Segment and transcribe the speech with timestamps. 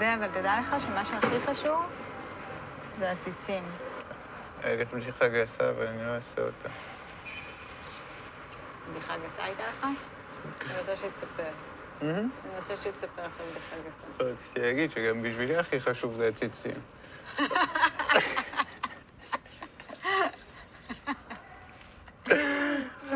[0.00, 1.86] זה, אבל תדע לך שמה שהכי חשוב
[2.98, 3.64] זה הציצים.
[4.62, 6.68] הילד בדיחה גסה, אבל אני לא אעשה אותה.
[8.90, 9.84] בדיחה גסה הייתה לך?
[9.84, 11.50] אני רוצה שתספר.
[12.02, 12.22] אני
[12.58, 14.24] רוצה שתספר עכשיו בדיחה גסה.
[14.24, 16.74] רציתי להגיד שגם בשבילי הכי חשוב זה הציצים.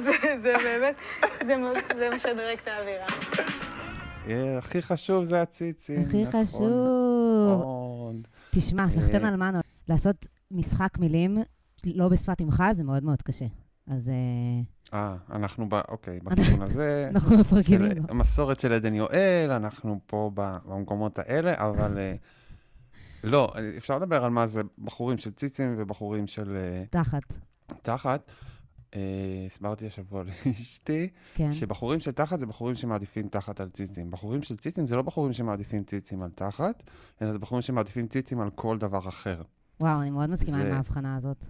[0.05, 0.95] זה- זה באמת,
[1.97, 3.07] זה משדרג את האווירה.
[4.29, 6.01] אה, הכי חשוב זה הציצים.
[6.01, 6.63] הכי נכון חשוב.
[7.49, 8.29] מאוד.
[8.51, 9.29] תשמע, סחטיין אה.
[9.29, 11.39] על מנו, לעשות משחק מילים
[11.87, 13.47] לא בשפת אמך זה מאוד מאוד קשה.
[13.87, 14.15] אז אה,
[14.95, 15.75] אה, אנחנו ב...
[15.89, 17.09] אוקיי, בכיוון הזה.
[17.15, 18.03] אנחנו מפרגנים.
[18.09, 22.15] המסורת של עדן יואל, אנחנו פה במקומות האלה, אבל אה,
[23.25, 26.57] לא, אפשר לדבר על מה זה בחורים של ציצים ובחורים של
[26.91, 27.23] תחת,
[27.83, 28.31] תחת.
[28.95, 29.01] אה,
[29.47, 31.53] הסברתי השבוע לאשתי, כן.
[31.53, 34.11] שבחורים של תחת זה בחורים שמעדיפים תחת על ציצים.
[34.11, 36.83] בחורים של ציצים זה לא בחורים שמעדיפים ציצים על תחת,
[37.23, 39.43] אלא זה בחורים שמעדיפים ציצים על כל דבר אחר.
[39.81, 41.45] וואו, אני מאוד מסכימה זה- עם ההבחנה הזאת.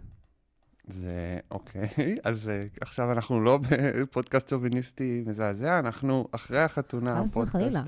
[0.88, 1.88] זה אוקיי,
[2.24, 7.82] אז אה, עכשיו אנחנו לא בפודקאסט שוביניסטי מזעזע, אנחנו אחרי החתונה, וחלילה.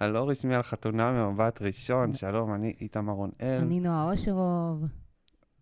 [0.00, 4.84] הלא רשמי על חתונה ממבט ראשון, שלום, אני איתמר רונאל, אני נועה אושרוב.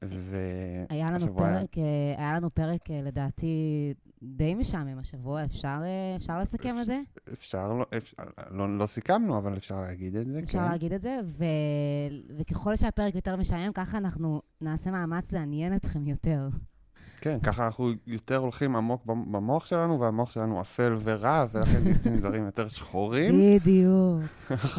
[0.03, 6.17] והשבוע היה לנו פרק, אה, היה לנו פרק אה, לדעתי די משעמם השבוע, אפשר אה,
[6.17, 7.01] אפשר לסכם את זה?
[7.33, 10.65] אפשר, לא, אפשר לא, לא סיכמנו, אבל אפשר להגיד את זה, אפשר כן.
[10.65, 11.45] להגיד את זה, ו...
[12.39, 16.49] וככל שהפרק יותר משעמם, ככה אנחנו נעשה מאמץ לעניין אתכם יותר.
[17.21, 22.17] כן, ככה אנחנו יותר הולכים עמוק במ- במוח שלנו, והמוח שלנו אפל ורע, ולכן יוצאים
[22.17, 24.21] דברים יותר שחורים בדיוק.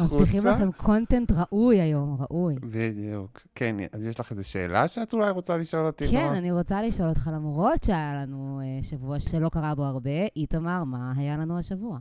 [0.00, 0.46] מבטיחים.
[0.46, 2.54] לכם content ראוי היום, ראוי.
[2.62, 3.40] בדיוק.
[3.54, 6.06] כן, אז יש לך איזו שאלה שאת אולי רוצה לשאול אותי?
[6.10, 6.32] כן?
[6.36, 11.12] אני רוצה לשאול אותך, למרות שהיה לנו אה, שבוע שלא קרה בו הרבה, איתמר, מה
[11.16, 11.98] היה לנו השבוע?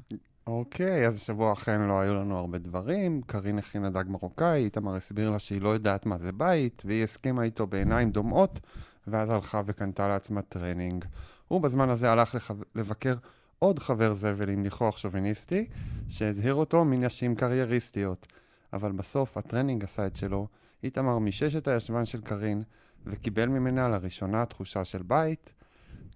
[0.48, 3.22] אוקיי, אז השבוע אכן לא היו לנו הרבה דברים.
[3.22, 7.44] קארין הכינה דג מרוקאי, איתמר הסביר לה שהיא לא יודעת מה זה בית, והיא הסכימה
[7.44, 8.60] איתו בעיניים דומעות,
[9.08, 11.06] ואז הלכה וקנתה לעצמה טרנינג.
[11.48, 12.54] הוא בזמן הזה הלך לחו...
[12.76, 13.16] לבקר
[13.60, 15.68] עוד חבר זבל עם ניחוח שוביניסטי,
[16.10, 18.28] שהזהיר אותו מנשים קרייריסטיות.
[18.74, 20.48] אבל בסוף הטרנינג עשה את שלו,
[20.84, 22.64] איתמר מישש את הישבן של קארין,
[23.06, 25.54] וקיבל ממנה לראשונה תחושה של בית.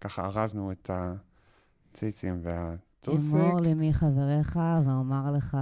[0.01, 3.33] ככה ארזנו את הציצים והטוסיק.
[3.33, 5.57] אמור לי מי חבריך, ואומר לך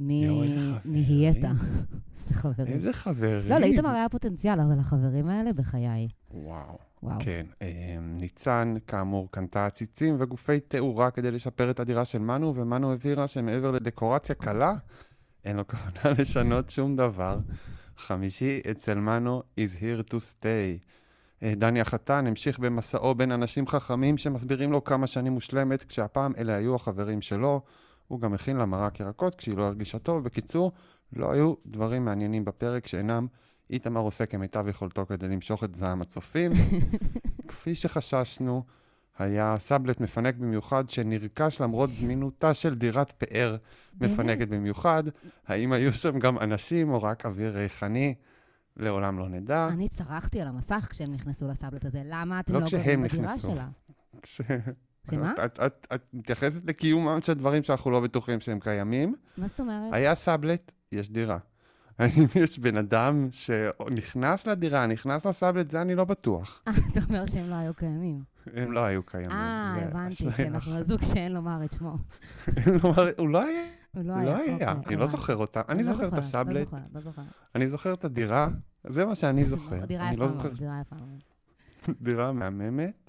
[0.00, 0.60] יואו, איזה.
[2.32, 2.72] חברים.
[2.72, 3.48] איזה חברים.
[3.48, 6.08] לא, לאיתמר היה פוטנציאל, אבל החברים האלה בחיי.
[6.30, 6.78] וואו.
[7.02, 7.20] וואו.
[7.20, 7.46] כן.
[7.62, 13.28] אה, ניצן, כאמור, קנתה עציצים וגופי תאורה כדי לשפר את הדירה של מנו, ומנו הבהירה
[13.28, 14.74] שמעבר לדקורציה קלה,
[15.44, 17.38] אין לו כוונה לשנות שום דבר.
[17.96, 20.84] חמישי, אצל מנו is here to stay.
[21.42, 26.54] אה, דני החתן המשיך במסעו בין אנשים חכמים שמסבירים לו כמה שאני מושלמת, כשהפעם אלה
[26.54, 27.60] היו החברים שלו.
[28.08, 30.24] הוא גם הכין לה מרק ירקות כשהיא לא הרגישה טוב.
[30.24, 30.72] בקיצור,
[31.12, 33.26] לא היו דברים מעניינים בפרק שאינם
[33.70, 36.52] איתמר עושה כמיטב יכולתו כדי למשוך את זעם הצופים.
[37.48, 38.62] כפי שחששנו,
[39.18, 43.56] היה סאבלט מפנק במיוחד שנרכש למרות זמינותה של דירת פאר
[44.00, 45.02] מפנקת במיוחד.
[45.46, 48.14] האם היו שם גם אנשים או רק אוויר ריחני?
[48.76, 49.68] לעולם לא נדע.
[49.68, 53.24] אני צרחתי על המסך כשהם נכנסו לסאבלט הזה, למה אתם לא לא כשהם גרים בדירה
[53.24, 53.50] נכנסו.
[53.50, 53.68] שלה?
[54.22, 54.40] כש...
[55.10, 55.32] שמה?
[55.44, 59.14] את, את, את מתייחסת לקיומם של דברים שאנחנו לא בטוחים שהם קיימים.
[59.36, 59.92] מה זאת אומרת?
[59.92, 61.38] היה סאבלט, יש דירה.
[61.98, 66.62] האם יש בן אדם שנכנס לדירה, נכנס לסאבלט, זה אני לא בטוח.
[66.68, 68.22] אה, אתה אומר שהם לא היו קיימים.
[68.54, 69.30] הם לא היו קיימים.
[69.30, 70.30] אה, הבנתי.
[70.36, 71.96] כן, אנחנו הזוג שאין לומר את שמו.
[72.64, 73.62] כלומר, הוא לא היה,
[73.94, 74.24] הוא לא היה.
[74.24, 74.52] לא.
[74.52, 75.06] אוקיי, אני לא.
[75.06, 75.62] זוכר אותה.
[75.68, 77.24] אני לא זוכר את הסאבלט, לא לא זוכרת.
[77.54, 78.48] אני זוכר את הדירה,
[78.84, 79.84] זה מה שאני זוכר.
[79.84, 81.22] דירה יפה לא מאוד, דירה יפה מאוד.
[82.02, 83.07] דירה מהממת.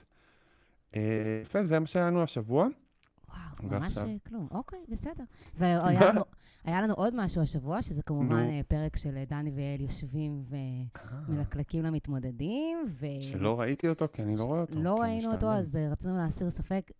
[0.95, 1.01] אה,
[1.41, 2.67] יפה, זה מה שהיה לנו השבוע.
[3.61, 3.97] וואו, ממש?
[3.97, 4.47] אה, כלום.
[4.51, 5.23] אוקיי, בסדר.
[5.57, 5.99] והיה
[6.83, 8.49] לנו- עוד משהו השבוע, שזה כמובן נו.
[8.49, 10.43] אה, פרק של דני ויעל יושבים
[11.29, 13.05] ומלקלקים למתמודדים, ו...
[13.21, 14.79] שלא ראיתי אותו, כי אני לא רואה אותו.
[14.81, 15.51] לא ראינו אותו.
[15.51, 16.91] אז רצינו להסיר ספק.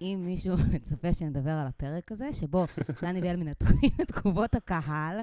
[0.00, 2.64] אם מישהו מצפה שנדבר על הפרק הזה, שבו
[3.02, 5.20] דני ויעל מנתחים את תגובות הקהל,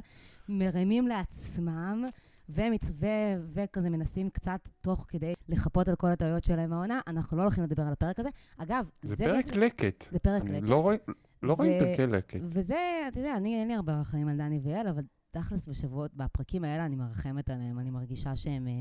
[0.49, 2.03] מרימים לעצמם,
[2.49, 3.05] ומת, ו,
[3.53, 7.83] וכזה מנסים קצת תוך כדי לחפות על כל הטעויות שלהם מהעונה, אנחנו לא הולכים לדבר
[7.83, 8.29] על הפרק הזה.
[8.57, 10.05] אגב, זה זה פרק לקט.
[10.11, 10.63] זה פרק לקט.
[10.67, 10.95] לא רואה-
[11.43, 12.39] לא ו- פרקי לקט.
[12.43, 12.77] וזה,
[13.07, 16.85] אתה יודע, אני אין לי הרבה רחמים על דני ויעל, אבל תכלס בשבועות, בפרקים האלה
[16.85, 18.73] אני מרחמת עליהם, אני מרגישה שהם אה,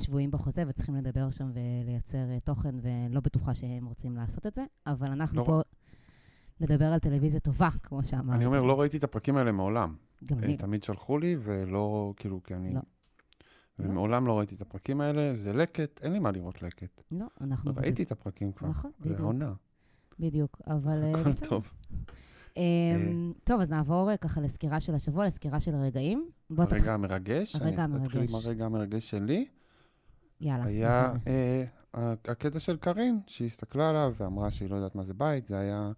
[0.00, 4.64] שבויים בחוזה וצריכים לדבר שם ולייצר אה, תוכן, ולא בטוחה שהם רוצים לעשות את זה,
[4.86, 5.44] אבל אנחנו לא.
[5.46, 5.60] פה
[6.60, 8.36] לדבר על טלוויזיה טובה, כמו שאמרתי.
[8.36, 9.94] אני אומר, לא ראיתי את הפרקים האלה מעולם.
[10.24, 10.56] גם אה, אני.
[10.56, 12.74] תמיד שלחו לי, ולא, כאילו, כי אני...
[12.74, 12.80] לא.
[13.78, 17.02] ומעולם לא ראיתי את הפרקים האלה, זה לקט, אין לי מה לראות לקט.
[17.10, 17.72] לא, אנחנו...
[17.76, 18.68] ראיתי את הפרקים כבר.
[18.68, 19.20] נכון, זה בדיוק.
[19.20, 19.52] העונה,
[20.18, 21.46] בדיוק, אבל אה, הכל.
[21.48, 21.70] טוב.
[22.56, 26.30] אמ, טוב, אז נעבור אה, ככה לסקירה של השבוע, לסקירה של הרגעים.
[26.58, 27.56] הרגע המרגש.
[27.56, 28.46] הרגע אני אתחיל עם המרגש.
[28.46, 29.46] הרגע המרגש שלי.
[30.40, 30.64] יאללה.
[30.64, 31.30] היה זה?
[31.30, 35.58] אה, הקטע של קארין, שהיא הסתכלה עליו ואמרה שהיא לא יודעת מה זה בית, זה
[35.58, 35.92] היה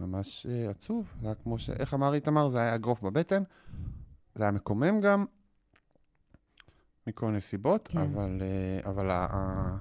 [0.00, 1.14] ממש אה, עצוב.
[1.20, 1.70] זה היה כמו ש...
[1.70, 2.48] איך אמר איתמר?
[2.48, 3.42] זה היה אגרוף בבטן.
[4.34, 5.24] זה היה מקומם גם,
[7.06, 8.00] מכל מיני סיבות, כן.
[8.00, 9.76] אבל, אה, אבל ה...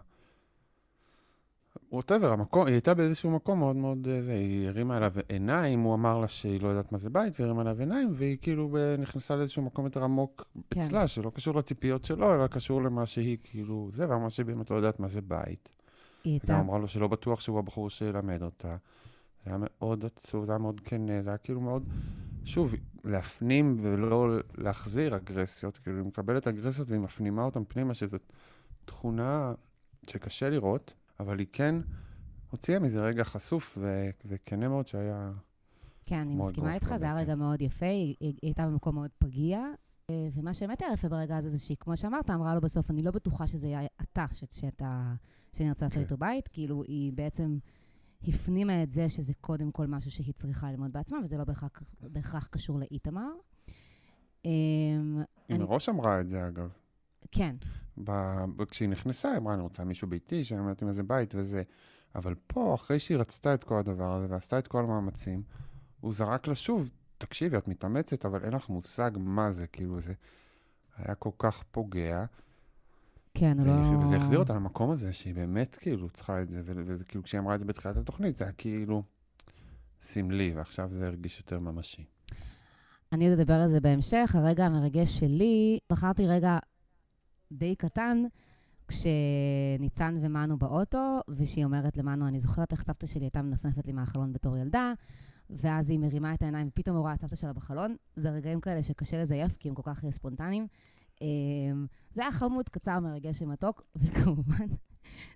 [1.92, 5.94] ווטאבר, המקום, היא הייתה באיזשהו מקום מאוד מאוד, אה, זה, היא הרימה אליו עיניים, הוא
[5.94, 9.36] אמר לה שהיא לא יודעת מה זה בית, והיא הרימה אליו עיניים, והיא כאילו נכנסה
[9.36, 10.82] לאיזשהו מקום יותר עמוק כן.
[10.82, 14.76] אצלה, שלא קשור לציפיות שלו, אלא קשור למה שהיא כאילו, זה, ואמרה שהיא באמת לא
[14.76, 15.70] יודעת מה זה בית.
[16.24, 16.66] היא וגם הייתה...
[16.66, 18.76] אמרה לו שלא בטוח שהוא הבחור שילמד אותה.
[19.46, 21.84] זה היה מאוד עצוב, זה היה מאוד כן, זה היה כאילו מאוד,
[22.46, 28.18] שוב, להפנים ולא להחזיר אגרסיות, כאילו היא מקבלת אגרסיות והיא מפנימה אותן פנימה, שזו
[28.86, 29.54] תכונה
[30.10, 31.76] שקשה לראות, אבל היא כן
[32.52, 35.32] הוציאה מזה רגע חשוף ו- וכנה מאוד שהיה...
[36.06, 37.16] כן, אני מסכימה איתך, זה היה.
[37.16, 39.60] רגע מאוד יפה, היא היא הייתה במקום מאוד פגיע.
[40.10, 43.04] אה, ומה שבאמת היה יפה ברגע הזה, זה שהיא, כמו שאמרת, אמרה לו בסוף, אני
[43.04, 45.14] לא בטוחה שזה היה אתה, ש- שאתה,
[45.54, 46.04] שאני רוצה לעשות כן.
[46.04, 46.48] איתו בית.
[46.48, 47.58] כאילו, היא בעצם
[48.28, 51.70] הפנימה את זה שזה קודם כל משהו שהיא צריכה ללמוד בעצמה, וזה לא בהכרח,
[52.02, 53.30] בהכרח קשור לאיתמר.
[54.46, 54.50] אמ,
[55.48, 56.70] היא אני- מראש אמרה את זה, אגב.
[57.32, 57.56] כן,
[58.04, 61.36] ב- ב- כשהיא נכנסה, היא אמרה, אני רוצה מישהו ביתי, שאני אומרת עם איזה בית
[61.36, 61.64] וזה.
[62.16, 65.44] אבל פה, אחרי שהיא רצתה את כל הדבר הזה ועשתה את כל המאמצים,
[66.02, 70.14] הוא זרק לה שוב, תקשיבי, את מתאמצת, אבל אין לך מושג מה זה, כאילו זה
[70.98, 72.26] היה כל כך פוגע.
[73.34, 73.74] כן, הוא לא...
[74.04, 77.60] וזה החזיר אותה למקום הזה, שהיא באמת כאילו צריכה את זה, וכאילו כשהיא אמרה את
[77.60, 79.04] זה בתחילת התוכנית, זה היה כאילו
[80.02, 82.06] סמלי, ועכשיו זה הרגיש יותר ממשי.
[83.14, 84.36] אני עוד אדבר על זה בהמשך.
[84.36, 86.58] הרגע המרגש שלי, בחרתי רגע
[87.52, 88.24] די קטן,
[88.88, 94.34] כשניצן ומנו באוטו, ושהיא אומרת למנו, אני זוכרת איך סבתא שלי הייתה מנפנפת לי מהחלון
[94.34, 94.94] בתור ילדה,
[95.50, 97.96] ואז היא מרימה את העיניים, ופתאום היא רואה את סבתא שלה בחלון.
[98.16, 100.68] זה רגעים כאלה שקשה לזייף, כי הם כל כך ספונטניים.
[101.22, 104.68] אמ, זה היה חמוד, קצר, מרגש ומתוק, וכמובן,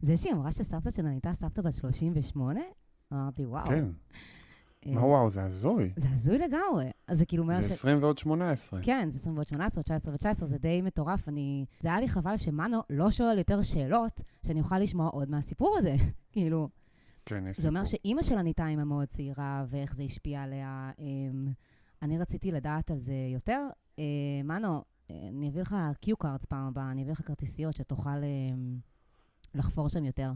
[0.01, 2.59] זה שהיא אמרה שסבתא שלה הייתה סבתא בת 38,
[3.13, 3.65] אמרתי, וואו.
[3.65, 3.85] כן,
[4.87, 5.93] אה, מה וואו, זה הזוי.
[5.95, 6.91] זה הזוי לגמרי.
[7.07, 7.65] אז זה כאילו אומר ש...
[7.65, 8.79] זה 20 ועוד 18.
[8.83, 11.29] כן, זה 20 ועוד 18, 19 ו-19, זה די מטורף.
[11.29, 11.65] אני...
[11.79, 15.95] זה היה לי חבל שמנו לא שואל יותר שאלות, שאני אוכל לשמוע עוד מהסיפור הזה.
[16.31, 16.69] כאילו,
[17.25, 17.99] כן, יש זה אומר סיפור.
[17.99, 20.91] שאימא שלה נהייתה אימא מאוד צעירה, ואיך זה השפיע עליה.
[20.99, 21.47] אמ,
[22.01, 23.67] אני רציתי לדעת על זה יותר.
[24.43, 24.81] מנו,
[25.29, 28.77] אני אביא לך cue cards פעם הבאה, אני אביא לך כרטיסיות שתוכל אמ,
[29.55, 30.31] לחפור שם יותר.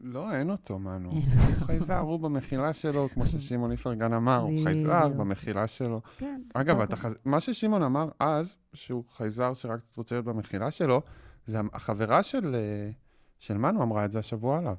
[0.00, 1.10] לא, אין אותו, מנו.
[1.10, 1.20] הוא
[1.66, 5.08] חייזר, הוא במחילה שלו, כמו ששמעון איפרגן אמר, הוא חייזר.
[5.08, 6.00] במחילה שלו.
[6.18, 6.42] כן.
[6.54, 7.10] אגב, אוקיי.
[7.24, 11.02] מה ששמעון אמר אז, שהוא חייזר שרק רוצה להיות במחילה שלו,
[11.46, 12.90] זה החברה של, אה,
[13.38, 14.76] של מנו אמרה את זה השבוע עליו.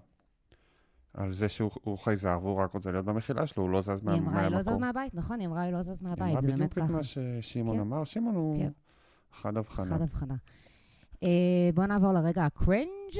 [1.13, 4.13] על זה שהוא הוא חייזר והוא רק רוצה להיות במחילה שלו, הוא לא זז מה-
[4.13, 4.81] היא אמרה, היא לא זז מהמקום.
[4.83, 5.39] מהבית, נכון?
[5.39, 6.93] היא אמרה, היא לא זז היא מהבית, אמרה זה באמת בדיוק את ככה.
[6.97, 7.81] מה ששמעון כן.
[7.81, 8.03] אמר.
[8.03, 8.69] שמעון הוא כן.
[9.33, 9.85] חד הבחנה.
[9.95, 10.35] חד הבחנה.
[11.23, 11.29] אה,
[11.73, 13.17] בואו נעבור לרגע הקרינג'.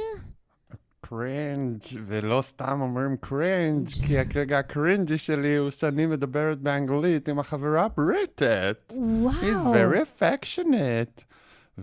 [1.02, 7.86] קרינג', ולא סתם אומרים קרינג', כי הרגע הקרינג'י שלי הוא שאני מדברת באנגלית עם החברה
[7.86, 8.94] הבריטית.
[8.96, 9.34] וואו.
[9.42, 11.24] He's very affectionate.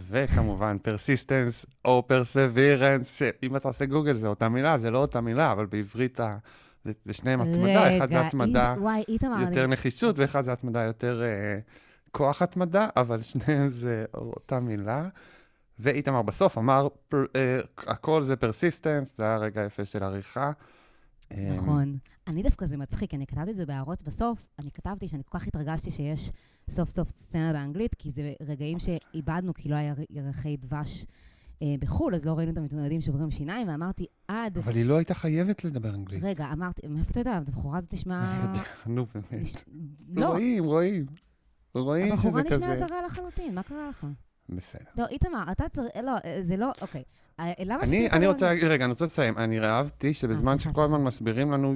[0.09, 5.53] וכמובן, persistence או perseverance, שאם אתה עושה גוגל זה אותה מילה, זה לא אותה מילה,
[5.53, 6.37] אבל בעברית ה...
[6.85, 8.75] זה- שניהם התמדה, אחד זה התמדה.
[9.41, 11.59] יותר נחישות, ואחד זה התמדה יותר אה,
[12.17, 15.09] כוח התמדה, אבל שניהם זה אותה מילה.
[15.79, 20.53] ואיתמר בסוף אמר, פר, אה, הכל זה persistence, זה היה רגע יפה של עריכה.
[21.57, 21.99] נכון.
[22.27, 25.47] אני דווקא, זה מצחיק, אני כתבתי את זה בהערות בסוף, אני כתבתי שאני כל כך
[25.47, 26.33] התרגשתי שיש
[26.71, 31.07] סוף סוף סצנה באנגלית, כי זה רגעים שאיבדנו, כי לא היה ירחי דבש
[31.63, 34.59] אה, בחו"ל, אז לא ראינו את המתמודדים שוברים שיניים, ואמרתי, עד...
[34.59, 36.23] אבל היא לא הייתה חייבת לדבר אנגלית.
[36.23, 37.33] רגע, אמרתי, מאיפה אתה יודע?
[37.33, 38.47] הבחורה הזאת נשמע...
[38.87, 39.47] נו, באמת.
[40.09, 41.07] לא, רואים, רואים.
[41.81, 42.87] רואים הבחורה שזה נשמעה כזה.
[42.87, 44.07] זרה לחלוטין, מה קרה לך?
[44.49, 44.85] בסדר.
[44.99, 45.89] לא, איתמר, אתה צריך...
[46.03, 46.73] לא, זה לא...
[46.81, 47.03] אוקיי.
[47.41, 49.39] אה, למה אני, שתהיה אני רוצה, רגע, אני רוצה לסיים.
[49.39, 51.05] אני אהבתי שבזמן אה, סליחה, שכל הזמן.
[51.05, 51.75] מסבירים לנו,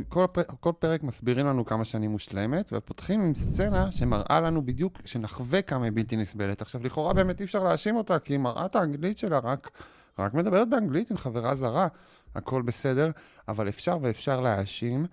[0.61, 5.85] כל פרק מסבירים לנו כמה שאני מושלמת, ופותחים עם סצנה שמראה לנו בדיוק, שנחווה כמה
[5.85, 6.63] היא בלתי נסבלת.
[6.63, 9.71] עכשיו, לכאורה באמת אי אפשר להאשים אותה, כי היא מראה את האנגלית שלה, רק,
[10.19, 11.89] רק מדברת באנגלית עם חברה זרה,
[12.35, 13.11] הכל בסדר,
[13.49, 15.07] אבל אפשר ואפשר להאשים.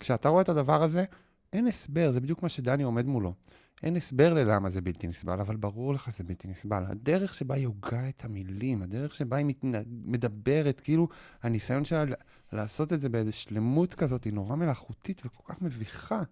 [0.00, 1.04] כשאתה רואה את הדבר הזה,
[1.52, 3.34] אין הסבר, זה בדיוק מה שדני עומד מולו.
[3.82, 6.84] אין הסבר ללמה זה בלתי נסבל, אבל ברור לך זה בלתי נסבל.
[6.88, 9.72] הדרך שבה היא הוגה את המילים, הדרך שבה היא מתנ...
[9.86, 11.08] מדברת, כאילו
[11.42, 12.04] הניסיון שלה
[12.52, 16.22] לעשות את זה באיזו שלמות כזאת, היא נורא מלאכותית וכל כך מביכה.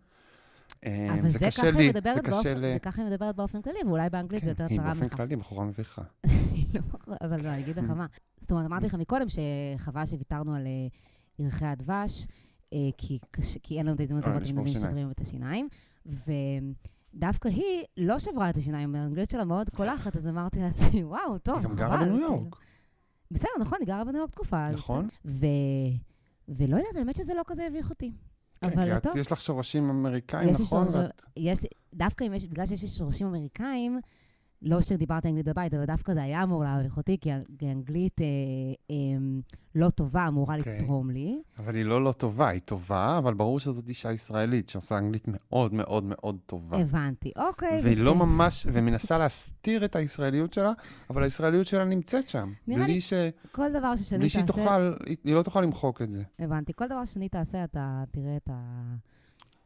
[0.86, 2.60] אה, אבל זה ככה לי, היא מדברת זה באופן, ל...
[2.60, 5.14] זה ככה היא מדברת באופן כללי, ואולי באנגלית זה כן, יותר היא צרה באופן ממך.
[5.14, 6.02] כללי בחורה מביכה.
[6.52, 8.06] היא לא אבל לא, אני אגיד לך מה.
[8.40, 10.86] זאת אומרת, אמרתי לך מקודם שחבל שוויתרנו על אה,
[11.38, 12.26] ירחי הדבש.
[12.72, 12.78] אה,
[13.62, 14.90] כי, אין לנו את ההזדמנות אה, לראות לשבור ילדים שיניים.
[14.90, 15.68] שוברים את השיניים.
[17.14, 21.56] ודווקא היא לא שברה את השיניים, האנגלית שלה מאוד קולחת, אז אמרתי לעצמי, וואו, טוב,
[21.56, 21.70] היא חבל.
[21.72, 22.56] גם גרה בניו כאילו." יורק.
[23.30, 24.66] בסדר, נכון, היא גרה בניו יורק תקופה.
[24.66, 25.08] נכון.
[25.24, 25.46] ו...
[26.48, 28.12] ולא יודעת, האמת שזה לא כזה הביך אותי.
[28.60, 30.86] כן, אבל את- טוב, יש לך שורשים אמריקאים, נכון?
[30.88, 31.58] שורש- ואת- יש
[31.94, 34.00] דווקא יש, בגלל שיש לי שורשים אמריקאים,
[34.62, 37.30] לא שדיברת אנגלית בבית, אבל דווקא זה היה אמור להביך אותי, כי
[37.62, 38.26] אנגלית אה,
[38.90, 38.96] אה,
[39.74, 40.74] לא טובה אמורה אוקיי.
[40.74, 41.42] לצרום לי.
[41.58, 45.74] אבל היא לא לא טובה, היא טובה, אבל ברור שזאת אישה ישראלית שעושה אנגלית מאוד
[45.74, 46.78] מאוד מאוד טובה.
[46.78, 47.80] הבנתי, אוקיי.
[47.82, 48.24] והיא לא בסדר.
[48.24, 50.72] ממש, ומנסה להסתיר את הישראליות שלה,
[51.10, 52.52] אבל הישראליות שלה נמצאת שם.
[52.66, 53.12] נראה לי ש...
[53.52, 56.22] כל דבר ששני בלי שהיא תעשה, תוכל, היא היא לא תוכל למחוק את זה.
[56.38, 58.94] הבנתי, כל דבר ששני תעשה, אתה תראה את ה...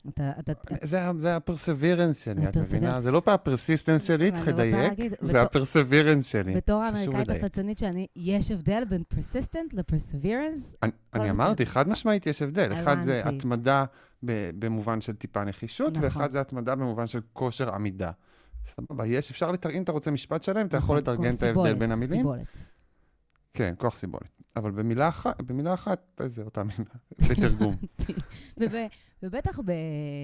[0.08, 2.56] אתה, אתה, זה זה ה perseverance שלי, את.
[2.56, 3.00] מבינה?
[3.00, 6.54] זה לא ה persistence שלי, צריך לדייק, להגיד, זה ה perseverance שלי.
[6.54, 7.28] בתור האמריקאית.
[7.28, 10.76] הפצנית שאני, יש הבדל בין persistent ל-perseverance.
[11.14, 11.30] אני-.
[11.30, 12.72] אמרתי, חד משמעית יש הבדל.
[12.72, 13.22] אחד זה.
[13.24, 13.84] התמדה
[14.22, 16.04] במובן של טיפה נחישות, נכון.
[16.04, 18.10] ואחד זה התמדה במובן של כושר עמידה.
[18.66, 21.42] סבבה, יש, אפשר לתרגם, אם אתה רוצה משפט שלם, אתה יכול נכון, לתרגם כוח את
[21.42, 22.16] ההבדל בין המילים.
[22.16, 22.46] סיבולת.
[23.52, 24.28] כן, כוח סיבולת.
[24.56, 26.90] אבל במילה אחת, במילה אחת, זה אותה מילה,
[27.30, 27.76] בתרגום.
[28.60, 28.86] וב-
[29.22, 29.58] ובטח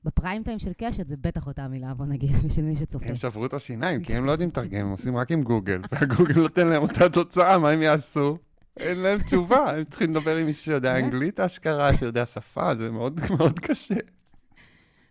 [0.05, 3.07] בפריים טיים של קשת, זה בטח אותה מילה, בוא נגיד, בשביל מי שצופה.
[3.09, 6.35] הם שברו את השיניים, כי הם לא יודעים לתרגם, הם עושים רק עם גוגל, והגוגל
[6.41, 8.39] נותן להם אותה תוצאה, מה הם יעשו?
[8.77, 11.05] אין להם תשובה, הם צריכים לדבר עם מישהו שיודע באמת?
[11.05, 13.95] אנגלית אשכרה, שיודע שפה, זה מאוד מאוד קשה.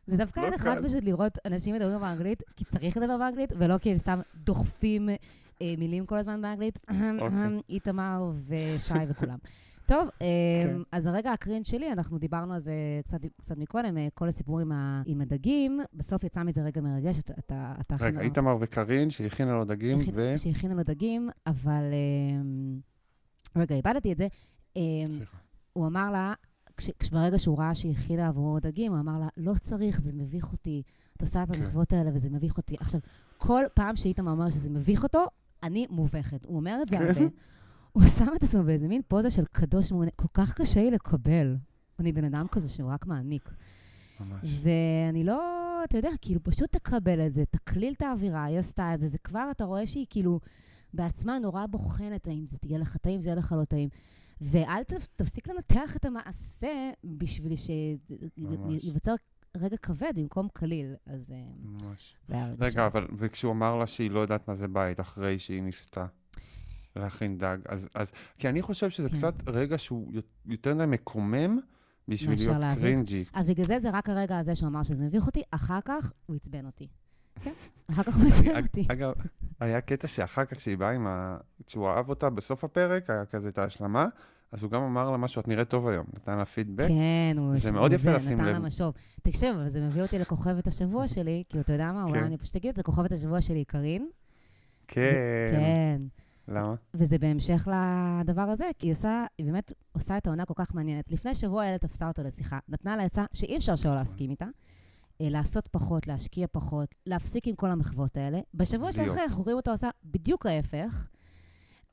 [0.07, 0.77] זה דווקא לא נחמד.
[0.85, 5.09] פשוט לראות אנשים מדברים באנגלית, כי צריך לדבר באנגלית, ולא כי הם סתם דוחפים
[5.77, 6.79] מילים כל הזמן באנגלית.
[7.21, 7.61] אוקיי.
[7.69, 9.37] איתמר ושי וכולם.
[9.87, 10.27] טוב, אה,
[10.63, 10.77] כן.
[10.91, 12.73] אז הרגע הקרין שלי, אנחנו דיברנו על זה
[13.03, 17.19] קצת, קצת מקודם, אה, כל הסיפור עם, ה, עם הדגים, בסוף יצא מזה רגע מרגש,
[17.19, 17.33] אתה...
[17.39, 20.37] אתה, אתה רגע, איתמר וקארין, שהכינה לו דגים, ו...
[20.37, 21.83] שהכינה לו דגים, אבל...
[21.93, 24.27] אה, רגע, איבדתי את זה.
[24.77, 25.37] אה, סליחה.
[25.73, 26.33] הוא אמר לה,
[26.77, 30.51] כש, כשברגע שהוא ראה שהיא הכינה עבורו דגים, הוא אמר לה, לא צריך, זה מביך
[30.51, 30.83] אותי.
[31.17, 31.61] את עושה את כן.
[31.61, 32.75] המחוות האלה וזה מביך אותי.
[32.79, 32.99] עכשיו,
[33.37, 35.25] כל פעם שאיתמר אומר שזה מביך אותו,
[35.63, 36.45] אני מובכת.
[36.45, 36.99] הוא אומר את זה.
[37.09, 37.21] הרבה.
[37.91, 40.11] הוא שם את עצמו באיזה מין פוזה של קדוש מעונה.
[40.15, 41.55] כל כך קשה לי לקבל.
[41.99, 43.49] אני בן אדם כזה שהוא רק מעניק.
[44.19, 44.59] ממש.
[44.63, 45.41] ואני לא,
[45.83, 49.17] אתה יודע, כאילו, פשוט תקבל את זה, תקליל את האווירה, היא עשתה את זה, זה
[49.17, 50.39] כבר, אתה רואה שהיא כאילו
[50.93, 53.89] בעצמה נורא בוחנת האם זה תהיה לך טעים, זה יהיה לך לא טעים.
[54.41, 54.83] ואל
[55.15, 57.53] תפסיק לנתח את המעשה בשביל
[58.37, 58.85] ממש.
[59.61, 60.95] רגע כבד במקום קליל.
[61.05, 62.15] אז אה, ממש.
[62.59, 66.05] רגע אבל, וכשהוא אמר לה שהיא לא יודעת מה זה בית, אחרי שהיא ניסתה
[66.95, 69.15] להכין דג, אז, אז, כי אני חושב שזה כן.
[69.15, 70.13] קצת רגע שהוא
[70.45, 71.59] יותר מדי מקומם
[72.07, 72.79] בשביל להיות להביך.
[72.79, 73.25] קרינג'י.
[73.33, 76.35] אז בגלל זה זה רק הרגע הזה שהוא אמר שזה מביך אותי, אחר כך הוא
[76.35, 76.87] עצבן אותי.
[77.43, 77.51] כן,
[77.91, 78.85] אחר כך הוא עצבן אותי.
[78.91, 79.13] אגב,
[79.59, 81.37] היה קטע שאחר כך כשהיא באה עם ה...
[81.65, 84.07] כשהוא אהב אותה בסוף הפרק, היה כזה את ההשלמה,
[84.51, 86.87] אז הוא גם אמר לה משהו, את נראית טוב היום, נתן לה פידבק.
[86.87, 88.53] כן, הוא זה מאוד יפה לשים נתן לב.
[88.53, 88.93] לה משוב.
[89.21, 92.25] תקשיב, אבל זה מביא אותי לכוכבת השבוע שלי, כי אתה יודע מה, אולי כן.
[92.25, 94.09] אני פשוט אגיד את זה, כוכבת השבוע שלי היא קארין.
[94.87, 95.11] כן.
[95.51, 96.01] כן.
[96.47, 96.75] למה?
[96.93, 101.11] וזה בהמשך לדבר הזה, כי היא עושה, היא באמת עושה את העונה כל כך מעניינת.
[101.11, 104.45] לפני שבוע איילת תפסה אותו לשיחה, נתנה לה עצה שאי אפשר שלא להסכים איתה,
[105.21, 108.39] אה, לעשות פחות, להשקיע פחות, להפסיק עם כל המחוות האלה.
[108.53, 108.91] בשבוע.
[108.91, 111.07] שאחרי אנחנו רואים אותה עושה בדיוק ההפך,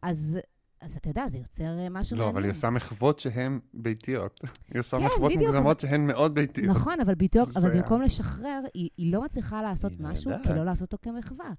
[0.03, 0.39] אז,
[0.85, 2.37] אז אתה יודע, זה יוצר אה, משהו לא, מעניין.
[2.37, 4.41] אבל היא עושה מחוות שהן ביתיות.
[4.75, 6.77] היא עושה כן, מחוות מוגזמות שהן מאוד ביתיות.
[6.77, 10.47] נכון, אבל, בדיוק, אבל במקום לשחרר, היא, לא מצליחה לעשות לא משהו, יודעת.
[10.47, 11.51] כי לא לעשות אותו כמחווה.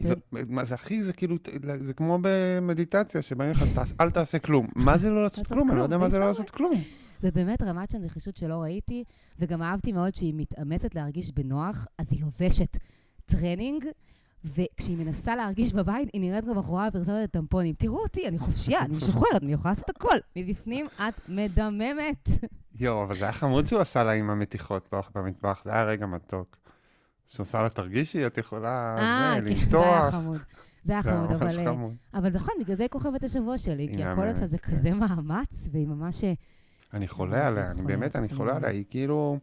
[0.00, 0.14] לא,
[0.48, 1.36] מה זה הכי, זה כאילו,
[1.84, 4.66] זה כמו במדיטציה, שבאים לך, "תעש- אל תעשה כלום.
[4.76, 5.70] מה זה לא לעשות כלום?
[5.70, 6.26] אני לא יודע מה זה לא.
[6.26, 6.72] לעשות כלום.
[7.20, 9.04] זה באמת רמת של נחישות שלא ראיתי,
[9.38, 12.76] וגם אהבתי מאוד שהיא מתאמצת להרגיש בנוח, אז היא לובשת
[13.24, 13.84] טרנינג,
[14.44, 17.74] וכשהיא מנסה להרגיש בבית, היא נראית כמו בחורה בפרסומת טמפונים.
[17.74, 20.18] תראו אותי, אני חופשייה, אני משוחררת, אני יכולה לעשות הכל.
[20.36, 22.28] מבפנים את מדממת.
[22.80, 26.56] יואו, אבל זה היה חמוד שהוא עשה לה עם המתיחות במטבח, זה היה רגע מתוק.
[27.26, 30.10] שהוא עשה לה, תרגישי, את יכולה, אה, זה, כן, זה היה.
[30.10, 30.40] חמוד.
[30.82, 31.66] זה היה היה חמוד, אבל...
[31.66, 31.72] אה.
[32.14, 34.72] אבל נכון, בגלל זה היא כוכבת השבוע שלי, כי הכל אצלה זה כן.
[34.72, 36.24] כזה מאמץ, והיא ממש...
[36.24, 36.32] אה,
[36.94, 38.56] אני חולה עליה, אני באמת, אני חולה.
[38.56, 39.38] עליה, היא כאילו...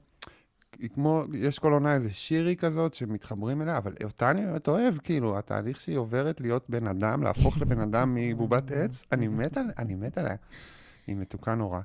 [0.80, 4.98] היא כמו, יש כל עונה איזה שירי כזאת שמתחברים אליה, אבל אותה אני באמת אוהב,
[4.98, 9.74] כאילו, התהליך שהיא עוברת להיות בן אדם, להפוך לבן אדם מבובת עץ, אני מת עליה,
[9.78, 10.36] אני מת עליה.
[11.08, 11.80] היא מתוקה נורא.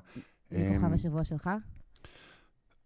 [0.51, 1.49] מי כוכב אמ, השבוע שלך?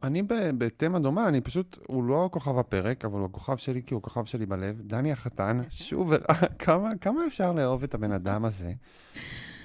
[0.04, 0.24] אני
[0.58, 4.26] בתמה דומה, אני פשוט, הוא לא כוכב הפרק, אבל הוא הכוכב שלי כי הוא הכוכב
[4.26, 4.82] שלי בלב.
[4.82, 6.14] דני החתן, שוב,
[6.60, 8.74] כמה, כמה אפשר לאהוב את הבן אדם הזה.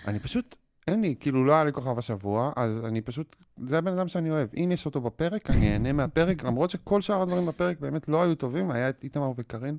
[0.07, 0.57] אני פשוט,
[0.89, 4.31] אין לי, כאילו לא היה לי כוכב השבוע, אז אני פשוט, זה הבן אדם שאני
[4.31, 4.49] אוהב.
[4.57, 8.35] אם יש אותו בפרק, אני אהנה מהפרק, למרות שכל שאר הדברים בפרק באמת לא היו
[8.35, 9.77] טובים, היה את איתמר וקארין,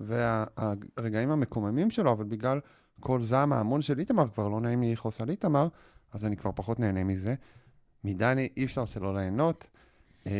[0.00, 2.60] והרגעים המקוממים שלו, אבל בגלל
[3.00, 5.68] כל זעם ההמון של איתמר, כבר לא נעים לי לכעוס על איתמר,
[6.12, 7.34] אז אני כבר פחות נהנה מזה.
[8.04, 9.66] מדני אי אפשר שלא ליהנות.
[10.26, 10.32] אמ,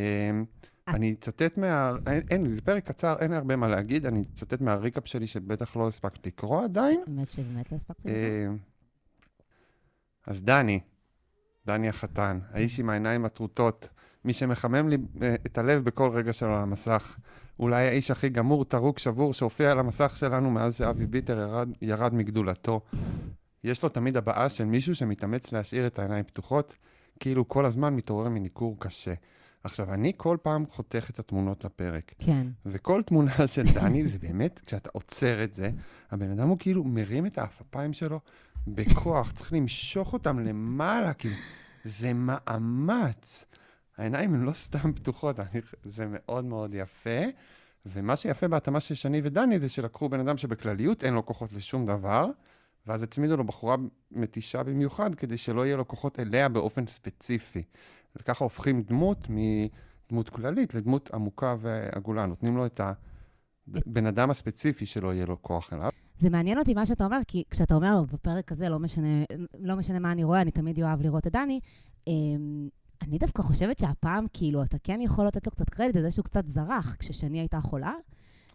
[0.88, 1.92] אני אצטט מה...
[2.06, 5.88] אין, אין, זה פרק קצר, אין הרבה מה להגיד, אני אצטט מהריקאפ שלי שבטח לא
[5.88, 7.00] הספקת לקרוא עדיין.
[7.06, 8.56] האמת שבאמת לא הספקתי לקרוא.
[10.30, 10.80] אז דני,
[11.66, 13.88] דני החתן, האיש עם העיניים הטרוטות,
[14.24, 17.16] מי שמחמם לי אה, את הלב בכל רגע שלו על המסך.
[17.58, 22.14] אולי האיש הכי גמור, טרוק, שבור, שהופיע על המסך שלנו מאז שאבי ביטר ירד, ירד
[22.14, 22.80] מגדולתו.
[23.64, 26.74] יש לו תמיד הבעה של מישהו שמתאמץ להשאיר את העיניים פתוחות,
[27.20, 29.14] כאילו כל הזמן מתעורר מניכור קשה.
[29.64, 32.46] עכשיו, אני כל פעם חותך את התמונות לפרק, כן.
[32.66, 35.70] וכל תמונה של דני זה באמת, כשאתה עוצר את זה,
[36.10, 38.20] הבן אדם הוא כאילו מרים את האפפיים שלו
[38.66, 41.34] בכוח, צריך למשוך אותם למעלה, כאילו,
[41.84, 43.44] זה מאמץ.
[43.98, 47.20] העיניים הן לא סתם פתוחות, אני, זה מאוד מאוד יפה.
[47.86, 51.86] ומה שיפה בהתאמה של שני ודני זה שלקחו בן אדם שבכלליות אין לו כוחות לשום
[51.86, 52.26] דבר,
[52.86, 53.76] ואז הצמידו לו בחורה
[54.10, 57.62] מתישה במיוחד, כדי שלא יהיה לו כוחות אליה באופן ספציפי.
[58.16, 62.26] וככה הופכים דמות מדמות כללית לדמות עמוקה ועגולה.
[62.26, 62.80] נותנים לו את
[63.74, 65.90] הבן אדם הספציפי שלא יהיה לו כוח אליו.
[66.20, 69.24] זה מעניין אותי מה שאתה אומר, כי כשאתה אומר, בפרק הזה, לא משנה,
[69.58, 71.60] לא משנה מה אני רואה, אני תמיד אוהב לראות את דני.
[72.06, 72.68] אמ,
[73.02, 76.24] אני דווקא חושבת שהפעם, כאילו, אתה כן יכול לתת לו קצת קרדיט על זה שהוא
[76.24, 77.92] קצת זרח כששני הייתה חולה.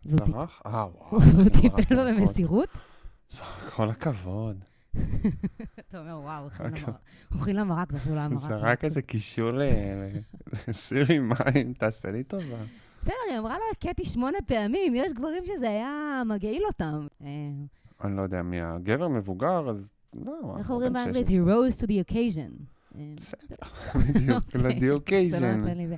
[0.04, 0.62] זרח?
[0.66, 1.22] אה, וואו.
[1.36, 2.12] הוא טיפל בה.
[2.12, 2.70] במסירות.
[3.76, 4.58] כל הכבוד.
[5.80, 7.54] אתה אומר, וואו, אוקיי.
[7.54, 7.92] למרק.
[7.92, 8.42] זה אפילו לא המרק.
[8.42, 9.52] זה רק איזה קישור
[10.68, 12.58] לסיר עם מים, תעשה לי טובה.
[13.06, 17.08] בסדר, היא אמרה לו קטי שמונה פעמים, יש גברים שזה היה מגעיל אותם.
[17.22, 17.28] אה,
[18.04, 19.86] אני לא יודע מי הגבר מבוגר, אז
[20.26, 21.28] לא, איך אומרים באנגלית?
[21.28, 21.46] 16.
[21.46, 22.64] He rose to the occasion.
[22.98, 23.56] אה, בסדר,
[24.64, 25.30] בדיוק, אוקיי.
[25.32, 25.96] לא.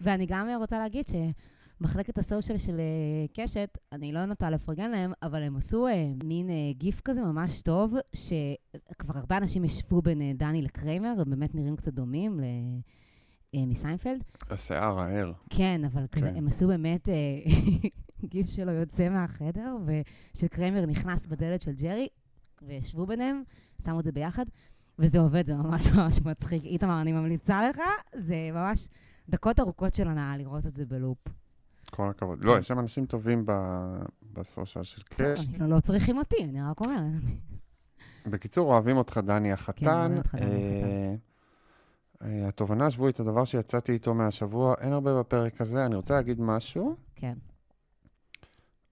[0.00, 5.42] ואני גם רוצה להגיד שמחלקת הסושיאל של אה, קשת, אני לא נוטה לפרגן להם, אבל
[5.42, 5.86] הם עשו
[6.24, 11.76] מין גיף כזה ממש טוב, שכבר הרבה אנשים ישבו בין דני לקריימר, הם באמת נראים
[11.76, 12.44] קצת דומים ל-
[13.56, 14.24] מסיינפלד.
[14.50, 15.32] השיער הער.
[15.50, 16.36] כן, אבל כזה, כן.
[16.36, 17.14] הם עשו באמת אה,
[18.32, 19.76] גיף שלו יוצא מהחדר,
[20.34, 22.08] ושקריימר נכנס בדלת של ג'רי,
[22.62, 23.42] וישבו ביניהם,
[23.84, 24.44] שמו את זה ביחד,
[24.98, 26.64] וזה עובד, זה ממש ממש מצחיק.
[26.64, 27.80] איתמר, אני ממליצה לך,
[28.14, 28.88] זה ממש
[29.28, 31.18] דקות ארוכות של הנאה לראות את זה בלופ.
[31.90, 32.44] כל הכבוד.
[32.44, 33.46] לא, יש שם אנשים טובים
[34.32, 35.48] בסושיאל של קאש.
[35.60, 37.22] אני לא, צריכים אותי, אני רק אומרת.
[38.26, 39.86] בקיצור, אוהבים אותך, דני החתן.
[39.86, 41.14] אוהבים אותך, דני אה, אה,
[42.20, 45.86] התובנה השבועית, הדבר שיצאתי איתו מהשבוע, אין הרבה בפרק הזה.
[45.86, 47.34] אני רוצה להגיד משהו כן.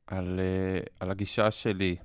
[0.07, 1.97] על, אה, על הגישה שלי.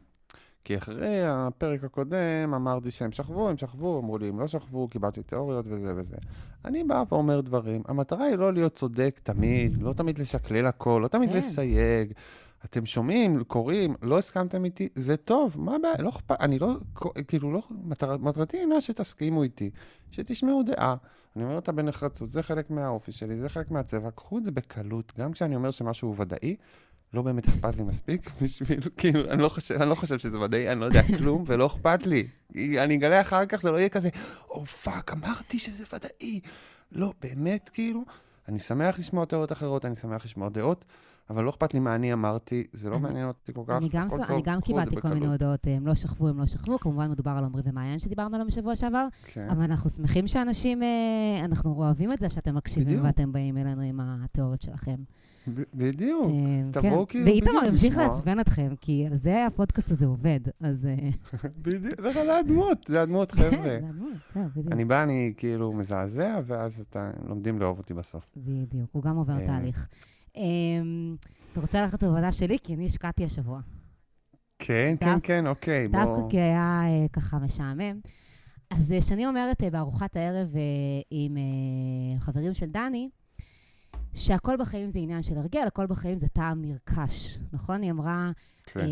[0.64, 5.24] כי אחרי הפרק הקודם אמרתי שהם שכבו, הם שכבו, אמרו לי, הם לא שכבו, קיבלתי
[5.24, 6.16] תיאוריות וזה וזה.
[6.66, 11.08] אני בא ואומר דברים, המטרה היא לא להיות צודק תמיד, לא תמיד לשקלל הכל, לא
[11.08, 11.38] תמיד כן.
[11.38, 12.14] לסייג.
[12.66, 15.96] אתם שומעים, קוראים, לא הסכמתם איתי, זה טוב, מה הבעיה?
[16.00, 16.76] לא אכפת, אני לא,
[17.28, 19.70] כאילו, לא, מטר, מטרתי אינה שתסכימו איתי,
[20.12, 20.96] שתשמעו דעה.
[21.36, 25.14] אני אומר אותה בנחרצות, זה חלק מהאופי שלי, זה חלק מהצבע, קחו את זה בקלות.
[25.20, 26.56] גם כשאני אומר שמשהו הוא ודאי,
[27.14, 30.72] לא באמת אכפת לי מספיק בשביל, כאילו, אני לא חושב, אני לא חושב שזה ודאי,
[30.72, 32.28] אני לא יודע כלום, ולא אכפת לי.
[32.56, 34.10] אני אגלה אחר כך, זה לא יהיה כזה,
[34.50, 36.40] oh fuck, אמרתי שזה ודאי.
[36.92, 38.04] לא, באמת, כאילו,
[38.48, 40.86] אני שמח לשמוע תיאוריות אחרות, אני שמח לשמוע דעות,
[41.30, 43.90] אבל לא אכפת לי מה אני אמרתי, זה לא אני- מעניין אותי כל כך, אני
[43.92, 45.28] גם, טוב, אני גם קיבלתי כל מיני.
[45.28, 48.76] הודעות, הם לא שכבו, הם לא שכבו, כמובן מדובר על עמרי ומעיין שדיברנו עליהם בשבוע
[48.76, 49.48] שעבר, כן.
[49.50, 50.88] אבל אנחנו שמחים שאנשים, אה,
[51.46, 53.06] אנחנו אוהבים את זה שאתם מקשיבים בדיוק.
[53.06, 54.96] ואתם באים אלינו עם התיאוריות שלכם.
[55.74, 56.32] בדיוק.
[56.32, 57.12] אה, תבואו כן.
[57.12, 57.98] כאילו ואיתמר ימשיך.
[57.98, 60.86] לעצבן אתכם, כי על זה הפודקאסט הזה עובד, אז...
[60.86, 61.10] אה,
[61.62, 63.78] בדיוק, זה זה הדמות, זה הדמות, חבר'ה.
[63.78, 64.72] הדמות, זהו, בדיוק.
[64.72, 66.84] אני בא, אני כאילו מזעזע, ואז
[67.28, 68.24] לומדים לאהוב אותי בסוף.
[68.38, 69.46] בדיוק, הוא גם עובר.
[69.46, 69.88] תהליך.
[70.36, 71.16] אמ,
[71.52, 72.58] אתה רוצה ללכת לעבודה שלי?
[72.64, 73.60] כי אני השקעתי השבוע.
[74.60, 76.30] כן, דווקא- כן, כן, אוקיי, דווקא בוא.
[76.30, 78.00] כי היה אה, ככה משעמם.
[78.70, 80.50] אז אה, שאני אומרת אה, בארוחת הערב
[81.12, 81.38] עם
[82.20, 83.10] חברים של דני,
[84.16, 87.82] שהכל בחיים זה עניין של הרגל, הכל בחיים זה טעם נרכש, נכון?
[87.82, 88.32] היא אמרה,
[88.64, 88.80] כן.
[88.80, 88.86] אה,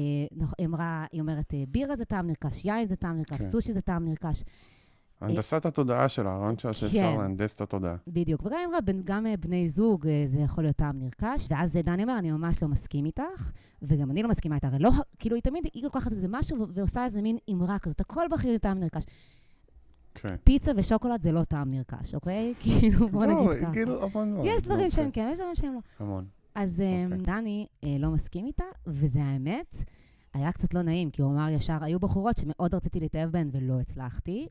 [0.44, 3.44] נכ- היא אמרה, היא אומרת, בירה זה טעם נרכש, יין זה טעם נרכש, כן.
[3.50, 4.44] סושי זה טעם נרכש.
[5.22, 7.18] הנדסת התודעה שלה, הרעיון שלה שאפשר כן.
[7.18, 7.96] להנדס את התודעה.
[8.08, 8.46] בדיוק.
[8.46, 11.48] וגם אמרה, גם אה, בני זוג אה, זה יכול להיות טעם נרכש.
[11.50, 14.68] ואז אה, דני אומר, אני ממש לא מסכים איתך, וגם אני לא מסכימה איתה.
[14.68, 18.26] הרי לא, כאילו, היא תמיד, היא לוקחת איזה משהו ועושה איזה מין אמרה כזאת, הכל
[18.44, 19.04] זה טעם נרכש.
[20.16, 20.36] כן.
[20.44, 22.54] פיצה ושוקולד זה לא טעם נרכש, אוקיי?
[22.64, 23.74] כאילו, בוא לא, נגיד ככה.
[23.74, 24.46] כאילו, המון מאוד.
[24.46, 25.80] יש דברים נו, שהם כן, כן, יש דברים שהם לא.
[26.00, 26.26] המון.
[26.56, 27.18] אז אה, אוקיי.
[27.18, 27.68] דני
[28.00, 29.84] לא מסכים איתה, וזה האמת,
[30.34, 33.80] היה קצת לא נעים, כי הוא אמר ישר, היו בחורות שמאוד רציתי להתאהב בהן ולא
[33.80, 34.48] הצלחתי.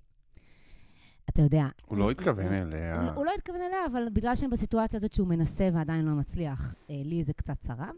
[1.32, 1.66] אתה יודע...
[1.86, 3.02] הוא לא התכוון אליה.
[3.02, 6.74] הוא- הוא לא התכוון אליה, אבל בגלל שהם בסיטואציה הזאת שהוא מנסה ועדיין לא מצליח,
[6.90, 7.94] אה, לי זה קצת צרם.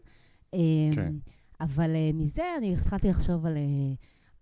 [0.55, 0.59] אה,
[0.95, 1.13] כן.
[1.61, 3.57] אבל אה, מזה אני התחלתי לחשוב על,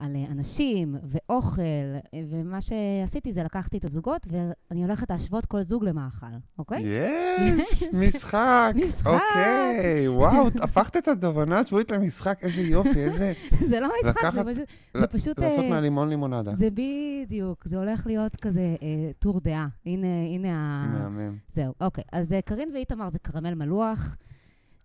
[0.01, 5.63] על אה, אנשים ואוכל, אה, ומה שעשיתי זה לקחתי את הזוגות, ואני הולכת להשוות כל
[5.63, 6.27] זוג למאכל,
[6.59, 6.83] אוקיי?
[6.83, 8.73] יש, משחק.
[8.75, 9.07] משחק.
[9.07, 13.33] אוקיי, וואו, הפכת את התובנה השבועית למשחק, איזה יופי, איזה...
[13.71, 14.33] זה לא משחק,
[14.95, 15.21] זה פשוט...
[15.21, 15.39] פשוט...
[15.39, 16.55] לעשות אה, מהלימון לימונדה.
[16.55, 19.69] זה בדיוק, זה הולך להיות כזה אה, טור דעה.
[19.87, 20.87] הנה, הנה ה...
[20.87, 21.37] מהמם.
[21.55, 22.05] זהו, אוקיי.
[22.13, 24.17] אז אה, קרין ואיתמר זה קרמל מלוח,